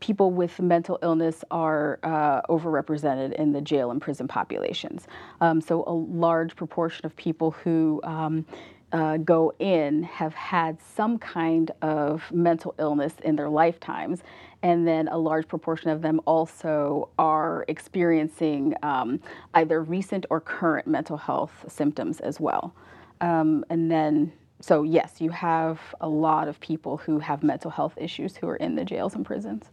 people 0.00 0.30
with 0.30 0.60
mental 0.60 0.98
illness 1.02 1.44
are 1.50 1.98
uh, 2.02 2.42
overrepresented 2.48 3.32
in 3.34 3.52
the 3.52 3.60
jail 3.60 3.90
and 3.90 4.00
prison 4.00 4.28
populations. 4.28 5.06
Um, 5.40 5.60
so 5.60 5.84
a 5.86 5.92
large 5.92 6.56
proportion 6.56 7.04
of 7.04 7.14
people 7.16 7.50
who 7.50 8.00
um, 8.04 8.46
uh, 8.92 9.16
go 9.16 9.52
in 9.58 10.02
have 10.02 10.34
had 10.34 10.78
some 10.80 11.18
kind 11.18 11.70
of 11.80 12.30
mental 12.30 12.74
illness 12.78 13.14
in 13.24 13.36
their 13.36 13.48
lifetimes. 13.48 14.22
And 14.62 14.86
then 14.86 15.08
a 15.08 15.18
large 15.18 15.48
proportion 15.48 15.90
of 15.90 16.02
them 16.02 16.20
also 16.24 17.08
are 17.18 17.64
experiencing 17.68 18.74
um, 18.82 19.20
either 19.54 19.82
recent 19.82 20.26
or 20.30 20.40
current 20.40 20.86
mental 20.86 21.16
health 21.16 21.64
symptoms 21.68 22.20
as 22.20 22.38
well. 22.38 22.74
Um, 23.20 23.64
and 23.70 23.90
then, 23.90 24.32
so 24.60 24.82
yes, 24.82 25.20
you 25.20 25.30
have 25.30 25.80
a 26.00 26.08
lot 26.08 26.46
of 26.46 26.60
people 26.60 26.98
who 26.98 27.18
have 27.18 27.42
mental 27.42 27.70
health 27.70 27.94
issues 27.96 28.36
who 28.36 28.48
are 28.48 28.56
in 28.56 28.76
the 28.76 28.84
jails 28.84 29.14
and 29.14 29.24
prisons. 29.24 29.64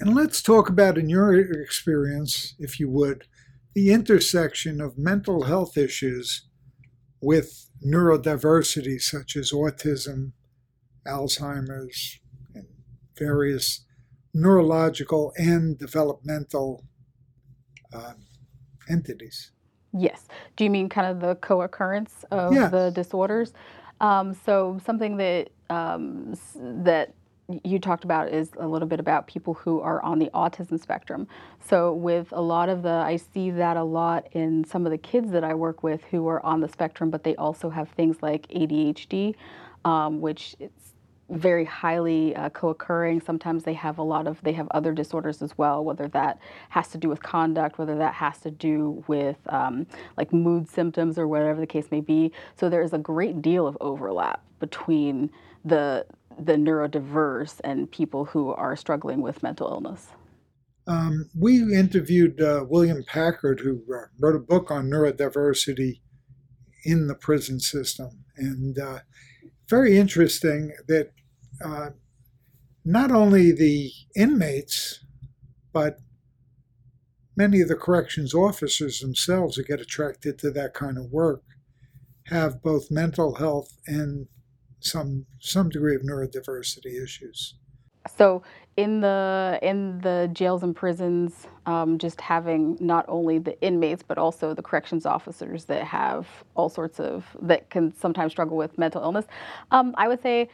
And 0.00 0.14
let's 0.14 0.42
talk 0.42 0.68
about, 0.68 0.98
in 0.98 1.08
your 1.08 1.32
experience, 1.62 2.56
if 2.58 2.80
you 2.80 2.90
would, 2.90 3.26
the 3.74 3.92
intersection 3.92 4.80
of 4.80 4.98
mental 4.98 5.44
health 5.44 5.76
issues 5.76 6.48
with 7.24 7.70
neurodiversity, 7.84 9.00
such 9.00 9.36
as 9.36 9.52
autism, 9.52 10.32
Alzheimer's, 11.06 12.20
and 12.54 12.66
various 13.16 13.84
neurological 14.32 15.32
and 15.36 15.78
developmental 15.78 16.84
uh, 17.92 18.14
entities. 18.88 19.52
Yes. 19.92 20.26
Do 20.56 20.64
you 20.64 20.70
mean 20.70 20.88
kind 20.88 21.06
of 21.06 21.20
the 21.20 21.36
co 21.36 21.62
occurrence 21.62 22.24
of 22.30 22.52
Yeah. 22.52 22.68
the 22.68 22.90
disorders? 22.90 23.52
Um, 24.00 24.34
so, 24.34 24.80
something 24.84 25.16
that 25.18 25.50
um, 25.70 26.34
that 26.84 27.14
you 27.62 27.78
talked 27.78 28.04
about 28.04 28.28
is 28.28 28.50
a 28.58 28.66
little 28.66 28.88
bit 28.88 29.00
about 29.00 29.26
people 29.26 29.54
who 29.54 29.80
are 29.80 30.02
on 30.02 30.18
the 30.18 30.30
autism 30.34 30.80
spectrum. 30.80 31.28
So, 31.60 31.92
with 31.92 32.28
a 32.32 32.40
lot 32.40 32.68
of 32.68 32.82
the, 32.82 32.88
I 32.88 33.16
see 33.16 33.50
that 33.50 33.76
a 33.76 33.82
lot 33.82 34.28
in 34.32 34.64
some 34.64 34.86
of 34.86 34.92
the 34.92 34.98
kids 34.98 35.30
that 35.32 35.44
I 35.44 35.54
work 35.54 35.82
with 35.82 36.02
who 36.04 36.26
are 36.28 36.44
on 36.44 36.60
the 36.60 36.68
spectrum, 36.68 37.10
but 37.10 37.24
they 37.24 37.36
also 37.36 37.70
have 37.70 37.90
things 37.90 38.18
like 38.22 38.46
ADHD, 38.48 39.34
um, 39.84 40.20
which 40.20 40.56
it's 40.58 40.94
very 41.30 41.64
highly 41.64 42.34
uh, 42.36 42.50
co-occurring. 42.50 43.20
Sometimes 43.20 43.64
they 43.64 43.72
have 43.74 43.98
a 43.98 44.02
lot 44.02 44.26
of 44.26 44.40
they 44.42 44.52
have 44.52 44.68
other 44.70 44.92
disorders 44.92 45.42
as 45.42 45.56
well, 45.58 45.84
whether 45.84 46.08
that 46.08 46.38
has 46.70 46.88
to 46.88 46.98
do 46.98 47.08
with 47.08 47.22
conduct, 47.22 47.78
whether 47.78 47.96
that 47.96 48.14
has 48.14 48.38
to 48.40 48.50
do 48.50 49.04
with 49.06 49.36
um, 49.48 49.86
like 50.16 50.32
mood 50.32 50.68
symptoms 50.68 51.18
or 51.18 51.26
whatever 51.28 51.60
the 51.60 51.66
case 51.66 51.90
may 51.90 52.00
be. 52.00 52.32
So 52.56 52.68
there 52.68 52.82
is 52.82 52.92
a 52.92 52.98
great 52.98 53.42
deal 53.42 53.66
of 53.66 53.76
overlap 53.80 54.42
between 54.60 55.30
the 55.64 56.06
the 56.38 56.54
neurodiverse 56.54 57.60
and 57.64 57.90
people 57.90 58.24
who 58.24 58.50
are 58.52 58.76
struggling 58.76 59.20
with 59.22 59.42
mental 59.42 59.68
illness. 59.68 60.08
Um, 60.86 61.30
we 61.38 61.74
interviewed 61.74 62.40
uh, 62.40 62.64
William 62.68 63.02
Packard, 63.06 63.60
who 63.60 63.82
uh, 63.92 64.06
wrote 64.20 64.36
a 64.36 64.40
book 64.40 64.70
on 64.70 64.90
neurodiversity 64.90 66.00
in 66.84 67.06
the 67.06 67.14
prison 67.14 67.58
system. 67.58 68.24
And 68.36 68.78
uh, 68.78 68.98
very 69.68 69.96
interesting 69.96 70.72
that 70.88 71.10
uh, 71.64 71.90
not 72.84 73.10
only 73.10 73.52
the 73.52 73.90
inmates, 74.14 75.02
but 75.72 75.98
many 77.36 77.60
of 77.60 77.68
the 77.68 77.76
corrections 77.76 78.34
officers 78.34 79.00
themselves 79.00 79.56
who 79.56 79.64
get 79.64 79.80
attracted 79.80 80.38
to 80.38 80.50
that 80.50 80.74
kind 80.74 80.98
of 80.98 81.10
work 81.10 81.42
have 82.26 82.62
both 82.62 82.90
mental 82.90 83.34
health 83.34 83.76
and 83.86 84.26
some 84.84 85.26
some 85.40 85.68
degree 85.68 85.94
of 85.94 86.02
neurodiversity 86.02 87.02
issues. 87.02 87.54
So 88.16 88.42
in 88.76 89.00
the 89.00 89.58
in 89.62 90.00
the 90.00 90.28
jails 90.32 90.62
and 90.62 90.76
prisons, 90.76 91.46
um, 91.66 91.98
just 91.98 92.20
having 92.20 92.76
not 92.80 93.04
only 93.08 93.38
the 93.38 93.60
inmates 93.62 94.02
but 94.02 94.18
also 94.18 94.52
the 94.52 94.62
corrections 94.62 95.06
officers 95.06 95.64
that 95.66 95.84
have 95.84 96.26
all 96.54 96.68
sorts 96.68 97.00
of 97.00 97.24
that 97.42 97.70
can 97.70 97.94
sometimes 97.96 98.32
struggle 98.32 98.56
with 98.56 98.76
mental 98.76 99.02
illness, 99.02 99.26
um, 99.70 99.94
I 99.96 100.08
would 100.08 100.20
say 100.20 100.50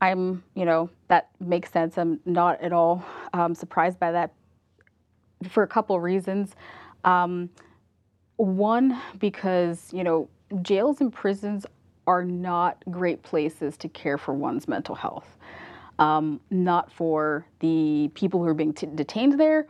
I'm 0.00 0.42
you 0.54 0.64
know 0.64 0.88
that 1.08 1.28
makes 1.40 1.70
sense. 1.70 1.98
I'm 1.98 2.20
not 2.24 2.60
at 2.62 2.72
all 2.72 3.04
um, 3.34 3.54
surprised 3.54 3.98
by 3.98 4.12
that 4.12 4.32
for 5.50 5.62
a 5.62 5.68
couple 5.68 5.94
of 5.94 6.02
reasons. 6.02 6.54
Um, 7.04 7.50
one, 8.36 8.98
because 9.18 9.92
you 9.92 10.04
know 10.04 10.28
jails 10.62 11.00
and 11.02 11.12
prisons 11.12 11.66
are 12.08 12.24
not 12.24 12.82
great 12.90 13.22
places 13.22 13.76
to 13.76 13.88
care 13.88 14.18
for 14.18 14.34
one's 14.34 14.66
mental 14.66 14.96
health 14.96 15.36
um, 15.98 16.40
not 16.50 16.92
for 16.92 17.46
the 17.60 18.10
people 18.14 18.40
who 18.40 18.46
are 18.48 18.54
being 18.54 18.72
t- 18.72 18.88
detained 18.94 19.38
there 19.38 19.66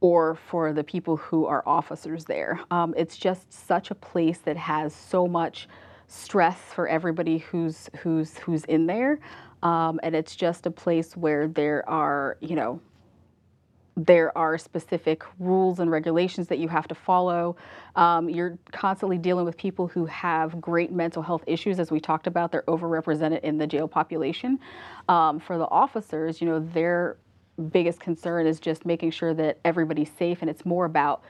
or 0.00 0.34
for 0.34 0.72
the 0.72 0.82
people 0.82 1.16
who 1.16 1.44
are 1.46 1.62
officers 1.66 2.24
there. 2.24 2.60
Um, 2.70 2.94
it's 2.96 3.18
just 3.18 3.52
such 3.52 3.90
a 3.90 3.94
place 3.94 4.38
that 4.40 4.56
has 4.56 4.94
so 4.94 5.26
much 5.26 5.68
stress 6.06 6.58
for 6.74 6.88
everybody 6.88 7.38
who's 7.38 7.90
who's 7.98 8.38
who's 8.38 8.64
in 8.64 8.86
there, 8.86 9.20
um, 9.62 10.00
and 10.02 10.16
it's 10.16 10.34
just 10.34 10.66
a 10.66 10.70
place 10.70 11.16
where 11.16 11.46
there 11.46 11.88
are 11.88 12.38
you 12.40 12.56
know 12.56 12.80
there 14.06 14.36
are 14.36 14.56
specific 14.56 15.22
rules 15.38 15.78
and 15.78 15.90
regulations 15.90 16.48
that 16.48 16.58
you 16.58 16.68
have 16.68 16.88
to 16.88 16.94
follow. 16.94 17.56
Um, 17.96 18.28
you're 18.28 18.58
constantly 18.72 19.18
dealing 19.18 19.44
with 19.44 19.56
people 19.56 19.86
who 19.88 20.06
have 20.06 20.60
great 20.60 20.92
mental 20.92 21.22
health 21.22 21.44
issues, 21.46 21.78
as 21.78 21.90
we 21.90 22.00
talked 22.00 22.26
about. 22.26 22.52
They're 22.52 22.62
overrepresented 22.62 23.40
in 23.40 23.58
the 23.58 23.66
jail 23.66 23.88
population. 23.88 24.58
Um, 25.08 25.38
for 25.40 25.58
the 25.58 25.68
officers, 25.68 26.40
you 26.40 26.48
know, 26.48 26.60
their 26.60 27.18
biggest 27.72 28.00
concern 28.00 28.46
is 28.46 28.60
just 28.60 28.86
making 28.86 29.10
sure 29.10 29.34
that 29.34 29.58
everybody's 29.64 30.10
safe, 30.10 30.38
and 30.40 30.48
it's 30.48 30.64
more 30.64 30.84
about 30.84 31.22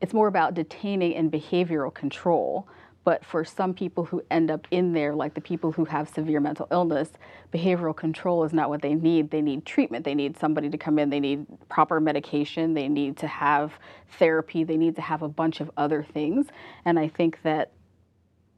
it's 0.00 0.12
more 0.12 0.28
about 0.28 0.52
detaining 0.52 1.14
and 1.14 1.32
behavioral 1.32 1.92
control. 1.92 2.68
But 3.06 3.24
for 3.24 3.44
some 3.44 3.72
people 3.72 4.04
who 4.04 4.20
end 4.32 4.50
up 4.50 4.66
in 4.72 4.92
there, 4.92 5.14
like 5.14 5.34
the 5.34 5.40
people 5.40 5.70
who 5.70 5.84
have 5.84 6.08
severe 6.08 6.40
mental 6.40 6.66
illness, 6.72 7.08
behavioral 7.54 7.94
control 7.94 8.42
is 8.42 8.52
not 8.52 8.68
what 8.68 8.82
they 8.82 8.94
need. 8.94 9.30
They 9.30 9.40
need 9.40 9.64
treatment. 9.64 10.04
They 10.04 10.16
need 10.16 10.36
somebody 10.36 10.68
to 10.70 10.76
come 10.76 10.98
in. 10.98 11.08
They 11.08 11.20
need 11.20 11.46
proper 11.68 12.00
medication. 12.00 12.74
They 12.74 12.88
need 12.88 13.16
to 13.18 13.28
have 13.28 13.74
therapy. 14.18 14.64
They 14.64 14.76
need 14.76 14.96
to 14.96 15.02
have 15.02 15.22
a 15.22 15.28
bunch 15.28 15.60
of 15.60 15.70
other 15.76 16.02
things. 16.02 16.48
And 16.84 16.98
I 16.98 17.06
think 17.06 17.38
that 17.44 17.70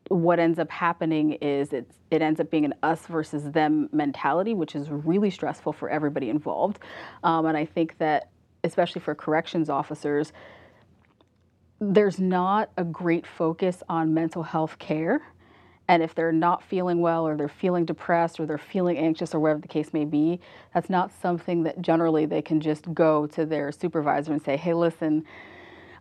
what 0.08 0.38
ends 0.38 0.58
up 0.58 0.70
happening 0.70 1.32
is 1.32 1.74
it's, 1.74 1.96
it 2.10 2.22
ends 2.22 2.40
up 2.40 2.50
being 2.50 2.64
an 2.64 2.72
us 2.82 3.04
versus 3.04 3.52
them 3.52 3.90
mentality, 3.92 4.54
which 4.54 4.74
is 4.74 4.88
really 4.88 5.28
stressful 5.28 5.74
for 5.74 5.90
everybody 5.90 6.30
involved. 6.30 6.78
Um, 7.22 7.44
and 7.44 7.54
I 7.54 7.66
think 7.66 7.98
that, 7.98 8.30
especially 8.64 9.02
for 9.02 9.14
corrections 9.14 9.68
officers, 9.68 10.32
there's 11.80 12.20
not 12.20 12.70
a 12.76 12.84
great 12.84 13.26
focus 13.26 13.82
on 13.88 14.14
mental 14.14 14.42
health 14.44 14.78
care 14.78 15.22
And 15.88 16.02
if 16.02 16.14
they're 16.14 16.32
not 16.32 16.62
feeling 16.64 17.00
well 17.00 17.26
or 17.26 17.36
they're 17.36 17.48
feeling 17.48 17.84
depressed 17.86 18.40
or 18.40 18.46
they're 18.46 18.58
feeling 18.58 18.98
anxious 18.98 19.34
or 19.34 19.40
whatever 19.40 19.60
the 19.60 19.68
case 19.68 19.92
may 19.92 20.04
be, 20.04 20.40
that's 20.74 20.90
not 20.90 21.12
something 21.22 21.64
that 21.64 21.82
generally 21.82 22.26
they 22.26 22.42
can 22.42 22.60
just 22.60 22.92
go 22.94 23.26
to 23.28 23.46
their 23.46 23.72
supervisor 23.72 24.32
and 24.32 24.42
say, 24.42 24.56
hey, 24.56 24.74
listen, 24.74 25.24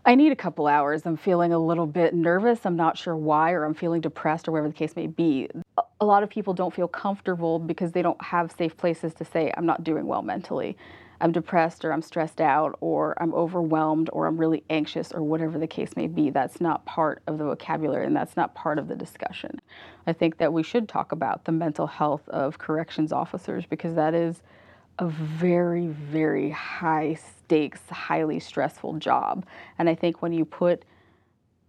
I 0.06 0.16
need 0.16 0.32
a 0.32 0.36
couple 0.38 0.68
hours. 0.68 1.06
I'm 1.06 1.18
feeling 1.18 1.54
a 1.54 1.60
little 1.60 1.88
bit 1.88 2.14
nervous. 2.16 2.66
I'm 2.66 2.78
not 2.78 2.98
sure 2.98 3.16
why, 3.16 3.52
or 3.54 3.66
I'm 3.66 3.76
feeling 3.76 4.02
depressed, 4.02 4.48
or 4.48 4.54
whatever 4.54 4.70
the 4.70 4.76
case 4.76 4.96
may 4.96 5.08
be. 5.08 5.50
A 6.02 6.06
lot 6.06 6.24
of 6.24 6.30
people 6.30 6.54
don't 6.54 6.74
feel 6.74 6.88
comfortable 6.88 7.60
because 7.60 7.92
they 7.94 8.02
don't 8.02 8.22
have 8.24 8.52
safe 8.52 8.78
places 8.78 9.14
to 9.16 9.26
say, 9.26 9.54
I'm 9.58 9.66
not 9.66 9.84
doing 9.84 10.08
well 10.08 10.24
mentally. 10.24 10.78
I'm 11.20 11.32
depressed, 11.32 11.84
or 11.84 11.92
I'm 11.92 12.02
stressed 12.02 12.42
out, 12.42 12.78
or 12.82 13.16
I'm 13.22 13.34
overwhelmed, 13.34 14.10
or 14.14 14.28
I'm 14.28 14.38
really 14.38 14.64
anxious, 14.70 15.12
or 15.12 15.24
whatever 15.24 15.58
the 15.58 15.68
case 15.68 15.96
may 15.96 16.08
be. 16.08 16.30
That's 16.30 16.62
not 16.62 16.86
part 16.86 17.22
of 17.28 17.38
the 17.38 17.46
vocabulary 17.46 18.06
and 18.06 18.16
that's 18.16 18.38
not 18.38 18.54
part 18.54 18.80
of 18.80 18.88
the 18.88 18.96
discussion. 18.96 19.60
I 20.06 20.14
think 20.14 20.38
that 20.38 20.54
we 20.54 20.64
should 20.64 20.88
talk 20.88 21.12
about 21.12 21.46
the 21.46 21.52
mental 21.52 21.88
health 21.88 22.28
of 22.30 22.58
corrections 22.58 23.12
officers 23.12 23.66
because 23.66 23.96
that 23.96 24.14
is 24.14 24.42
a 25.00 25.08
very, 25.08 25.88
very 25.88 26.50
high 26.50 27.16
stakes, 27.16 27.82
highly 27.90 28.40
stressful 28.40 28.94
job. 28.94 29.46
And 29.78 29.90
I 29.90 29.96
think 29.96 30.22
when 30.22 30.34
you 30.34 30.46
put 30.46 30.84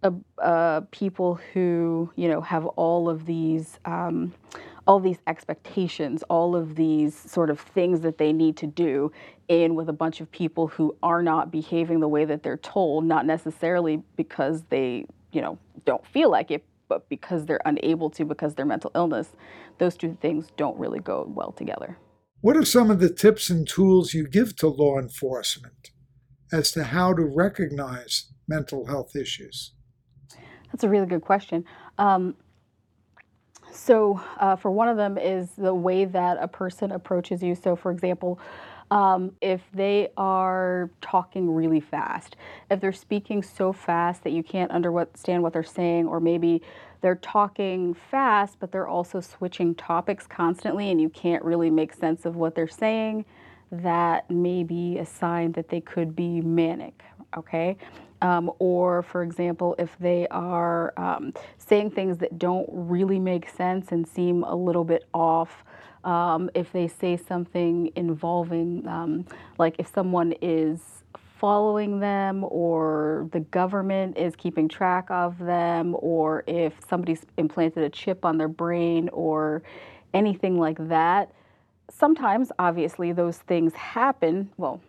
uh, 0.01 0.11
uh, 0.41 0.81
people 0.91 1.39
who 1.53 2.09
you 2.15 2.29
know 2.29 2.39
have 2.39 2.65
all 2.65 3.09
of 3.09 3.25
these 3.25 3.79
um, 3.83 4.33
all 4.89 4.99
these 4.99 5.19
expectations, 5.27 6.23
all 6.31 6.55
of 6.55 6.73
these 6.73 7.15
sort 7.15 7.51
of 7.51 7.59
things 7.59 8.01
that 8.01 8.17
they 8.17 8.33
need 8.33 8.57
to 8.57 8.65
do 8.65 9.11
in 9.47 9.75
with 9.75 9.87
a 9.87 9.93
bunch 9.93 10.19
of 10.19 10.31
people 10.31 10.65
who 10.65 10.97
are 11.03 11.21
not 11.21 11.51
behaving 11.51 11.99
the 11.99 12.07
way 12.07 12.25
that 12.25 12.41
they're 12.41 12.57
told, 12.57 13.05
not 13.05 13.23
necessarily 13.23 14.01
because 14.17 14.63
they 14.69 15.05
you 15.31 15.41
know 15.41 15.59
don't 15.85 16.03
feel 16.07 16.31
like 16.31 16.49
it, 16.49 16.65
but 16.87 17.07
because 17.07 17.45
they're 17.45 17.61
unable 17.65 18.09
to 18.09 18.25
because 18.25 18.55
their 18.55 18.65
mental 18.65 18.89
illness. 18.95 19.29
Those 19.77 19.95
two 19.95 20.17
things 20.21 20.47
don't 20.57 20.77
really 20.79 20.99
go 20.99 21.31
well 21.35 21.51
together. 21.51 21.95
What 22.41 22.57
are 22.57 22.65
some 22.65 22.89
of 22.89 22.99
the 22.99 23.13
tips 23.13 23.51
and 23.51 23.67
tools 23.67 24.15
you 24.15 24.27
give 24.27 24.55
to 24.55 24.67
law 24.67 24.97
enforcement 24.97 25.91
as 26.51 26.71
to 26.71 26.85
how 26.85 27.13
to 27.13 27.23
recognize 27.23 28.31
mental 28.47 28.87
health 28.87 29.15
issues? 29.15 29.75
That's 30.71 30.83
a 30.83 30.89
really 30.89 31.05
good 31.05 31.21
question. 31.21 31.63
Um, 31.99 32.35
so, 33.71 34.21
uh, 34.39 34.55
for 34.55 34.71
one 34.71 34.87
of 34.87 34.97
them 34.97 35.17
is 35.17 35.49
the 35.57 35.73
way 35.73 36.05
that 36.05 36.37
a 36.39 36.47
person 36.47 36.91
approaches 36.91 37.41
you. 37.43 37.55
So, 37.55 37.75
for 37.75 37.91
example, 37.91 38.39
um, 38.91 39.33
if 39.41 39.61
they 39.73 40.09
are 40.17 40.89
talking 41.01 41.53
really 41.53 41.79
fast, 41.79 42.35
if 42.71 42.79
they're 42.79 42.91
speaking 42.91 43.43
so 43.43 43.71
fast 43.71 44.23
that 44.23 44.31
you 44.31 44.41
can't 44.41 44.71
understand 44.71 45.43
what 45.43 45.53
they're 45.53 45.63
saying, 45.63 46.07
or 46.07 46.19
maybe 46.19 46.61
they're 47.01 47.15
talking 47.15 47.93
fast, 47.93 48.57
but 48.59 48.71
they're 48.71 48.87
also 48.87 49.21
switching 49.21 49.75
topics 49.75 50.25
constantly 50.25 50.89
and 50.89 50.99
you 50.99 51.09
can't 51.09 51.43
really 51.43 51.69
make 51.69 51.93
sense 51.93 52.25
of 52.25 52.35
what 52.35 52.55
they're 52.55 52.67
saying, 52.67 53.25
that 53.71 54.29
may 54.31 54.63
be 54.63 54.97
a 54.97 55.05
sign 55.05 55.51
that 55.51 55.69
they 55.69 55.79
could 55.79 56.15
be 56.15 56.41
manic, 56.41 57.03
okay? 57.37 57.77
Um, 58.21 58.51
or, 58.59 59.01
for 59.03 59.23
example, 59.23 59.75
if 59.79 59.97
they 59.99 60.27
are 60.29 60.93
um, 60.97 61.33
saying 61.57 61.91
things 61.91 62.17
that 62.17 62.37
don't 62.37 62.67
really 62.69 63.19
make 63.19 63.49
sense 63.49 63.91
and 63.91 64.07
seem 64.07 64.43
a 64.43 64.55
little 64.55 64.83
bit 64.83 65.05
off, 65.13 65.63
um, 66.03 66.49
if 66.53 66.71
they 66.71 66.87
say 66.87 67.17
something 67.17 67.91
involving, 67.95 68.87
um, 68.87 69.25
like 69.57 69.75
if 69.79 69.87
someone 69.93 70.33
is 70.41 70.79
following 71.39 72.01
them 72.01 72.43
or 72.49 73.29
the 73.31 73.39
government 73.39 74.17
is 74.17 74.35
keeping 74.35 74.67
track 74.67 75.09
of 75.09 75.37
them 75.39 75.95
or 75.99 76.43
if 76.47 76.73
somebody's 76.89 77.25
implanted 77.37 77.83
a 77.83 77.89
chip 77.89 78.25
on 78.25 78.37
their 78.37 78.49
brain 78.49 79.09
or 79.13 79.61
anything 80.13 80.59
like 80.59 80.77
that. 80.89 81.31
Sometimes, 81.89 82.51
obviously, 82.59 83.13
those 83.13 83.37
things 83.37 83.73
happen. 83.73 84.49
Well, 84.57 84.81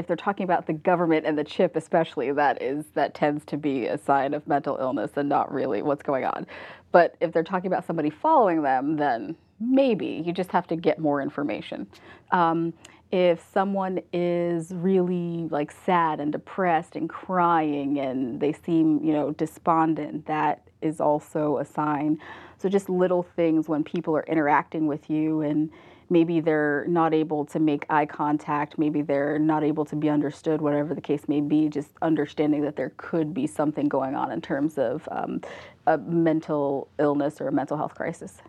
if 0.00 0.06
they're 0.06 0.16
talking 0.16 0.44
about 0.44 0.66
the 0.66 0.72
government 0.72 1.26
and 1.26 1.38
the 1.38 1.44
chip 1.44 1.76
especially 1.76 2.32
that 2.32 2.60
is 2.60 2.86
that 2.94 3.14
tends 3.14 3.44
to 3.44 3.56
be 3.56 3.86
a 3.86 3.98
sign 3.98 4.34
of 4.34 4.46
mental 4.48 4.76
illness 4.78 5.12
and 5.16 5.28
not 5.28 5.52
really 5.52 5.82
what's 5.82 6.02
going 6.02 6.24
on 6.24 6.46
but 6.90 7.14
if 7.20 7.32
they're 7.32 7.44
talking 7.44 7.68
about 7.68 7.86
somebody 7.86 8.10
following 8.10 8.62
them 8.62 8.96
then 8.96 9.36
maybe 9.60 10.22
you 10.24 10.32
just 10.32 10.50
have 10.50 10.66
to 10.66 10.74
get 10.74 10.98
more 10.98 11.20
information 11.20 11.86
um, 12.32 12.72
if 13.12 13.44
someone 13.52 14.00
is 14.12 14.72
really 14.72 15.48
like 15.50 15.72
sad 15.72 16.20
and 16.20 16.30
depressed 16.30 16.94
and 16.94 17.08
crying 17.08 17.98
and 17.98 18.40
they 18.40 18.52
seem, 18.52 19.02
you 19.04 19.12
know, 19.12 19.32
despondent, 19.32 20.26
that 20.26 20.68
is 20.80 21.00
also 21.00 21.58
a 21.58 21.64
sign. 21.64 22.18
So 22.60 22.68
just 22.68 22.90
little 22.90 23.22
things 23.22 23.70
when 23.70 23.82
people 23.82 24.14
are 24.14 24.24
interacting 24.24 24.86
with 24.86 25.08
you 25.08 25.40
and 25.40 25.70
maybe 26.10 26.40
they're 26.40 26.84
not 26.88 27.14
able 27.14 27.46
to 27.46 27.58
make 27.58 27.86
eye 27.88 28.04
contact, 28.04 28.76
maybe 28.76 29.00
they're 29.00 29.38
not 29.38 29.64
able 29.64 29.86
to 29.86 29.96
be 29.96 30.10
understood, 30.10 30.60
whatever 30.60 30.94
the 30.94 31.00
case 31.00 31.26
may 31.26 31.40
be, 31.40 31.70
just 31.70 31.88
understanding 32.02 32.60
that 32.60 32.76
there 32.76 32.92
could 32.98 33.32
be 33.32 33.46
something 33.46 33.88
going 33.88 34.14
on 34.14 34.30
in 34.30 34.42
terms 34.42 34.76
of 34.76 35.08
um, 35.10 35.40
a 35.86 35.96
mental 35.96 36.88
illness 36.98 37.40
or 37.40 37.48
a 37.48 37.52
mental 37.52 37.78
health 37.78 37.94
crisis. 37.94 38.42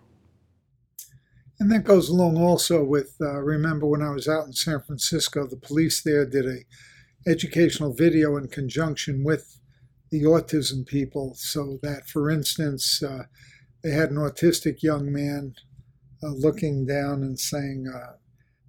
And 1.61 1.71
that 1.71 1.85
goes 1.85 2.09
along 2.09 2.37
also 2.37 2.83
with 2.83 3.15
uh, 3.21 3.39
remember 3.39 3.85
when 3.85 4.01
I 4.01 4.09
was 4.09 4.27
out 4.27 4.45
in 4.45 4.51
San 4.51 4.81
Francisco, 4.81 5.47
the 5.47 5.55
police 5.55 6.01
there 6.01 6.25
did 6.25 6.45
a 6.45 6.65
educational 7.29 7.93
video 7.93 8.35
in 8.35 8.49
conjunction 8.49 9.23
with 9.23 9.59
the 10.09 10.23
autism 10.23 10.85
people, 10.85 11.33
so 11.35 11.79
that, 11.81 12.09
for 12.09 12.29
instance, 12.29 13.01
uh, 13.01 13.23
they 13.83 13.91
had 13.91 14.11
an 14.11 14.17
autistic 14.17 14.83
young 14.83 15.11
man 15.11 15.55
uh, 16.23 16.29
looking 16.29 16.85
down 16.85 17.23
and 17.23 17.39
saying, 17.39 17.87
uh, 17.87 18.13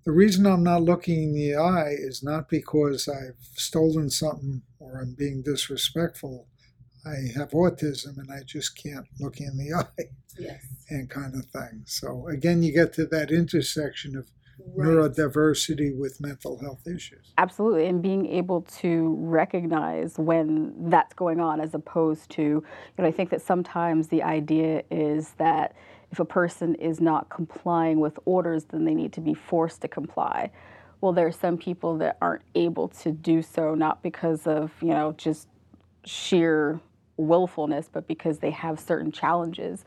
"The 0.05 0.13
reason 0.13 0.47
I'm 0.47 0.63
not 0.63 0.83
looking 0.83 1.23
in 1.23 1.35
the 1.35 1.57
eye 1.57 1.95
is 1.99 2.23
not 2.23 2.49
because 2.49 3.09
I've 3.09 3.37
stolen 3.55 4.11
something 4.11 4.63
or 4.79 5.01
I'm 5.01 5.15
being 5.15 5.43
disrespectful. 5.43 6.47
I 7.05 7.33
have 7.37 7.51
autism 7.51 8.19
and 8.19 8.31
I 8.33 8.43
just 8.45 8.77
can't 8.77 9.07
look 9.21 9.41
in 9.41 9.57
the 9.57 9.75
eye." 9.99 10.05
Yes. 10.39 10.65
And 10.89 11.11
kind 11.11 11.35
of 11.35 11.45
thing. 11.47 11.85
So 11.87 12.29
again, 12.29 12.63
you 12.63 12.73
get 12.73 12.93
to 12.95 13.07
that 13.07 13.31
intersection 13.31 14.17
of 14.17 14.31
Right. 14.75 14.89
neurodiversity 14.89 15.97
with 15.99 16.21
mental 16.21 16.59
health 16.59 16.87
issues. 16.87 17.33
Absolutely, 17.39 17.87
and 17.87 18.03
being 18.03 18.27
able 18.27 18.63
to 18.63 19.17
recognize 19.21 20.19
when 20.19 20.91
that's 20.91 21.15
going 21.15 21.41
on 21.41 21.61
as 21.61 21.75
opposed 21.75 22.31
to, 22.31 22.43
you 22.43 22.65
know, 22.99 23.05
I 23.05 23.11
think 23.11 23.31
that 23.31 23.43
sometimes 23.43 24.09
the 24.09 24.23
idea 24.23 24.83
is 24.91 25.33
that 25.39 25.75
if 26.11 26.21
a 26.21 26.25
person 26.25 26.75
is 26.77 27.01
not 27.01 27.29
complying 27.31 28.01
with 28.01 28.19
orders, 28.25 28.65
then 28.65 28.85
they 28.85 28.95
need 28.95 29.13
to 29.15 29.21
be 29.21 29.35
forced 29.35 29.81
to 29.83 29.89
comply. 29.89 30.51
Well, 31.01 31.13
there 31.13 31.27
are 31.27 31.33
some 31.33 31.59
people 31.59 31.99
that 31.99 32.17
aren't 32.21 32.43
able 32.55 32.89
to 32.89 33.11
do 33.11 33.43
so, 33.43 33.75
not 33.75 34.03
because 34.03 34.47
of, 34.47 34.71
you 34.81 34.91
know, 34.91 35.15
just 35.17 35.49
sheer 36.05 36.81
willfulness, 37.17 37.89
but 37.93 38.07
because 38.07 38.39
they 38.39 38.51
have 38.51 38.79
certain 38.79 39.11
challenges. 39.11 39.85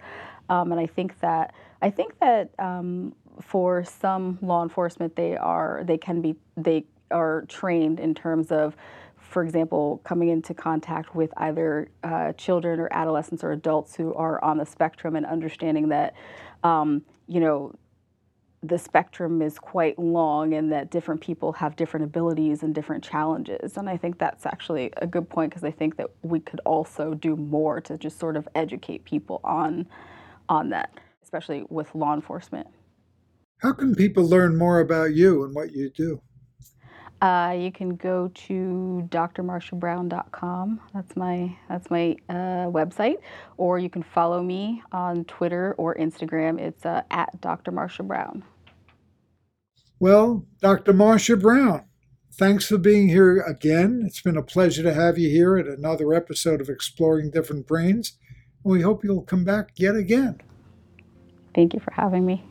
Um, 0.50 0.72
and 0.72 0.80
I 0.80 0.88
think 0.88 1.20
that 1.22 1.54
I 1.82 1.90
think 1.90 2.20
that 2.20 2.52
um, 2.60 3.14
for 3.42 3.84
some 3.84 4.38
law 4.42 4.64
enforcement, 4.64 5.16
they 5.16 5.36
are 5.36 5.84
they 5.86 5.98
can 5.98 6.22
be 6.22 6.36
they 6.58 6.86
are 7.12 7.46
trained 7.48 8.00
in 8.00 8.14
terms 8.14 8.52
of, 8.52 8.76
for 9.18 9.44
example, 9.44 10.02
coming 10.04 10.30
into 10.30 10.54
contact 10.54 11.16
with 11.16 11.32
either 11.38 11.90
uh, 12.04 12.34
children 12.34 12.80
or 12.80 12.88
adolescents 12.92 13.44
or 13.44 13.52
adults 13.52 13.96
who 13.96 14.14
are 14.14 14.44
on 14.44 14.58
the 14.58 14.66
spectrum 14.66 15.16
and 15.16 15.26
understanding 15.26 15.90
that, 15.90 16.16
um, 16.64 17.04
you 17.28 17.40
know, 17.40 17.74
the 18.64 18.80
spectrum 18.80 19.42
is 19.42 19.60
quite 19.60 20.00
long 20.00 20.54
and 20.54 20.72
that 20.72 20.90
different 20.90 21.22
people 21.22 21.54
have 21.54 21.76
different 21.76 22.04
abilities 22.04 22.64
and 22.64 22.74
different 22.74 23.04
challenges. 23.04 23.78
And 23.78 23.88
I 23.88 23.98
think 23.98 24.18
that's 24.18 24.46
actually 24.46 24.92
a 24.98 25.06
good 25.06 25.30
point 25.30 25.52
because 25.52 25.64
I 25.64 25.72
think 25.72 25.98
that 25.98 26.10
we 26.24 26.40
could 26.40 26.62
also 26.66 27.14
do 27.14 27.36
more 27.36 27.80
to 27.82 27.98
just 27.98 28.18
sort 28.18 28.36
of 28.36 28.48
educate 28.56 29.06
people 29.06 29.40
on 29.44 29.88
on 30.48 30.70
that, 30.70 31.00
especially 31.24 31.66
with 31.70 31.94
law 31.96 32.14
enforcement. 32.14 32.68
How 33.60 33.74
can 33.74 33.96
people 33.96 34.24
learn 34.24 34.58
more 34.58 34.80
about 34.80 35.14
you 35.14 35.44
and 35.44 35.56
what 35.56 35.72
you 35.72 35.90
do? 35.90 36.22
Uh, 37.22 37.56
you 37.58 37.72
can 37.72 37.96
go 37.96 38.30
to 38.34 39.08
drmarciabrown.com. 39.10 40.82
That's 40.94 41.16
my 41.16 41.58
that's 41.70 41.90
my 41.90 42.18
uh, 42.30 42.68
website, 42.70 43.18
or 43.58 43.80
you 43.80 43.90
can 43.90 44.04
follow 44.04 44.44
me 44.44 44.84
on 44.92 45.24
Twitter 45.26 45.74
or 45.78 45.96
Instagram. 45.96 46.60
It's 46.60 46.86
uh, 46.86 47.02
at 47.10 47.40
Dr. 47.42 47.72
Marsha 47.72 48.06
Brown. 48.06 48.44
Well, 50.00 50.46
Dr. 50.62 50.94
Marsha 50.94 51.42
Brown, 51.42 51.86
thanks 52.34 52.66
for 52.66 52.78
being 52.78 53.08
here 53.08 53.40
again. 53.40 54.04
It's 54.06 54.22
been 54.22 54.38
a 54.38 54.44
pleasure 54.44 54.84
to 54.84 54.94
have 54.94 55.18
you 55.18 55.30
here 55.30 55.58
at 55.58 55.68
another 55.68 56.14
episode 56.14 56.60
of 56.60 56.70
Exploring 56.70 57.32
Different 57.32 57.66
Brains. 57.66 58.18
And 58.64 58.74
we 58.74 58.82
hope 58.82 59.06
you'll 59.06 59.24
come 59.24 59.46
back 59.46 59.70
yet 59.78 59.96
again. 59.96 60.42
Thank 61.56 61.74
you 61.74 61.80
for 61.80 61.94
having 61.94 62.26
me. 62.26 62.44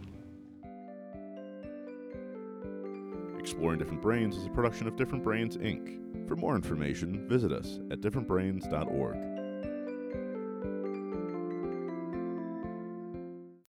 Exploring 3.64 3.78
Different 3.78 4.02
Brains 4.02 4.36
is 4.36 4.44
a 4.44 4.50
production 4.50 4.86
of 4.86 4.94
Different 4.94 5.24
Brains, 5.24 5.56
Inc. 5.56 6.28
For 6.28 6.36
more 6.36 6.54
information, 6.54 7.26
visit 7.26 7.50
us 7.50 7.80
at 7.90 8.02
differentbrains.org. 8.02 9.33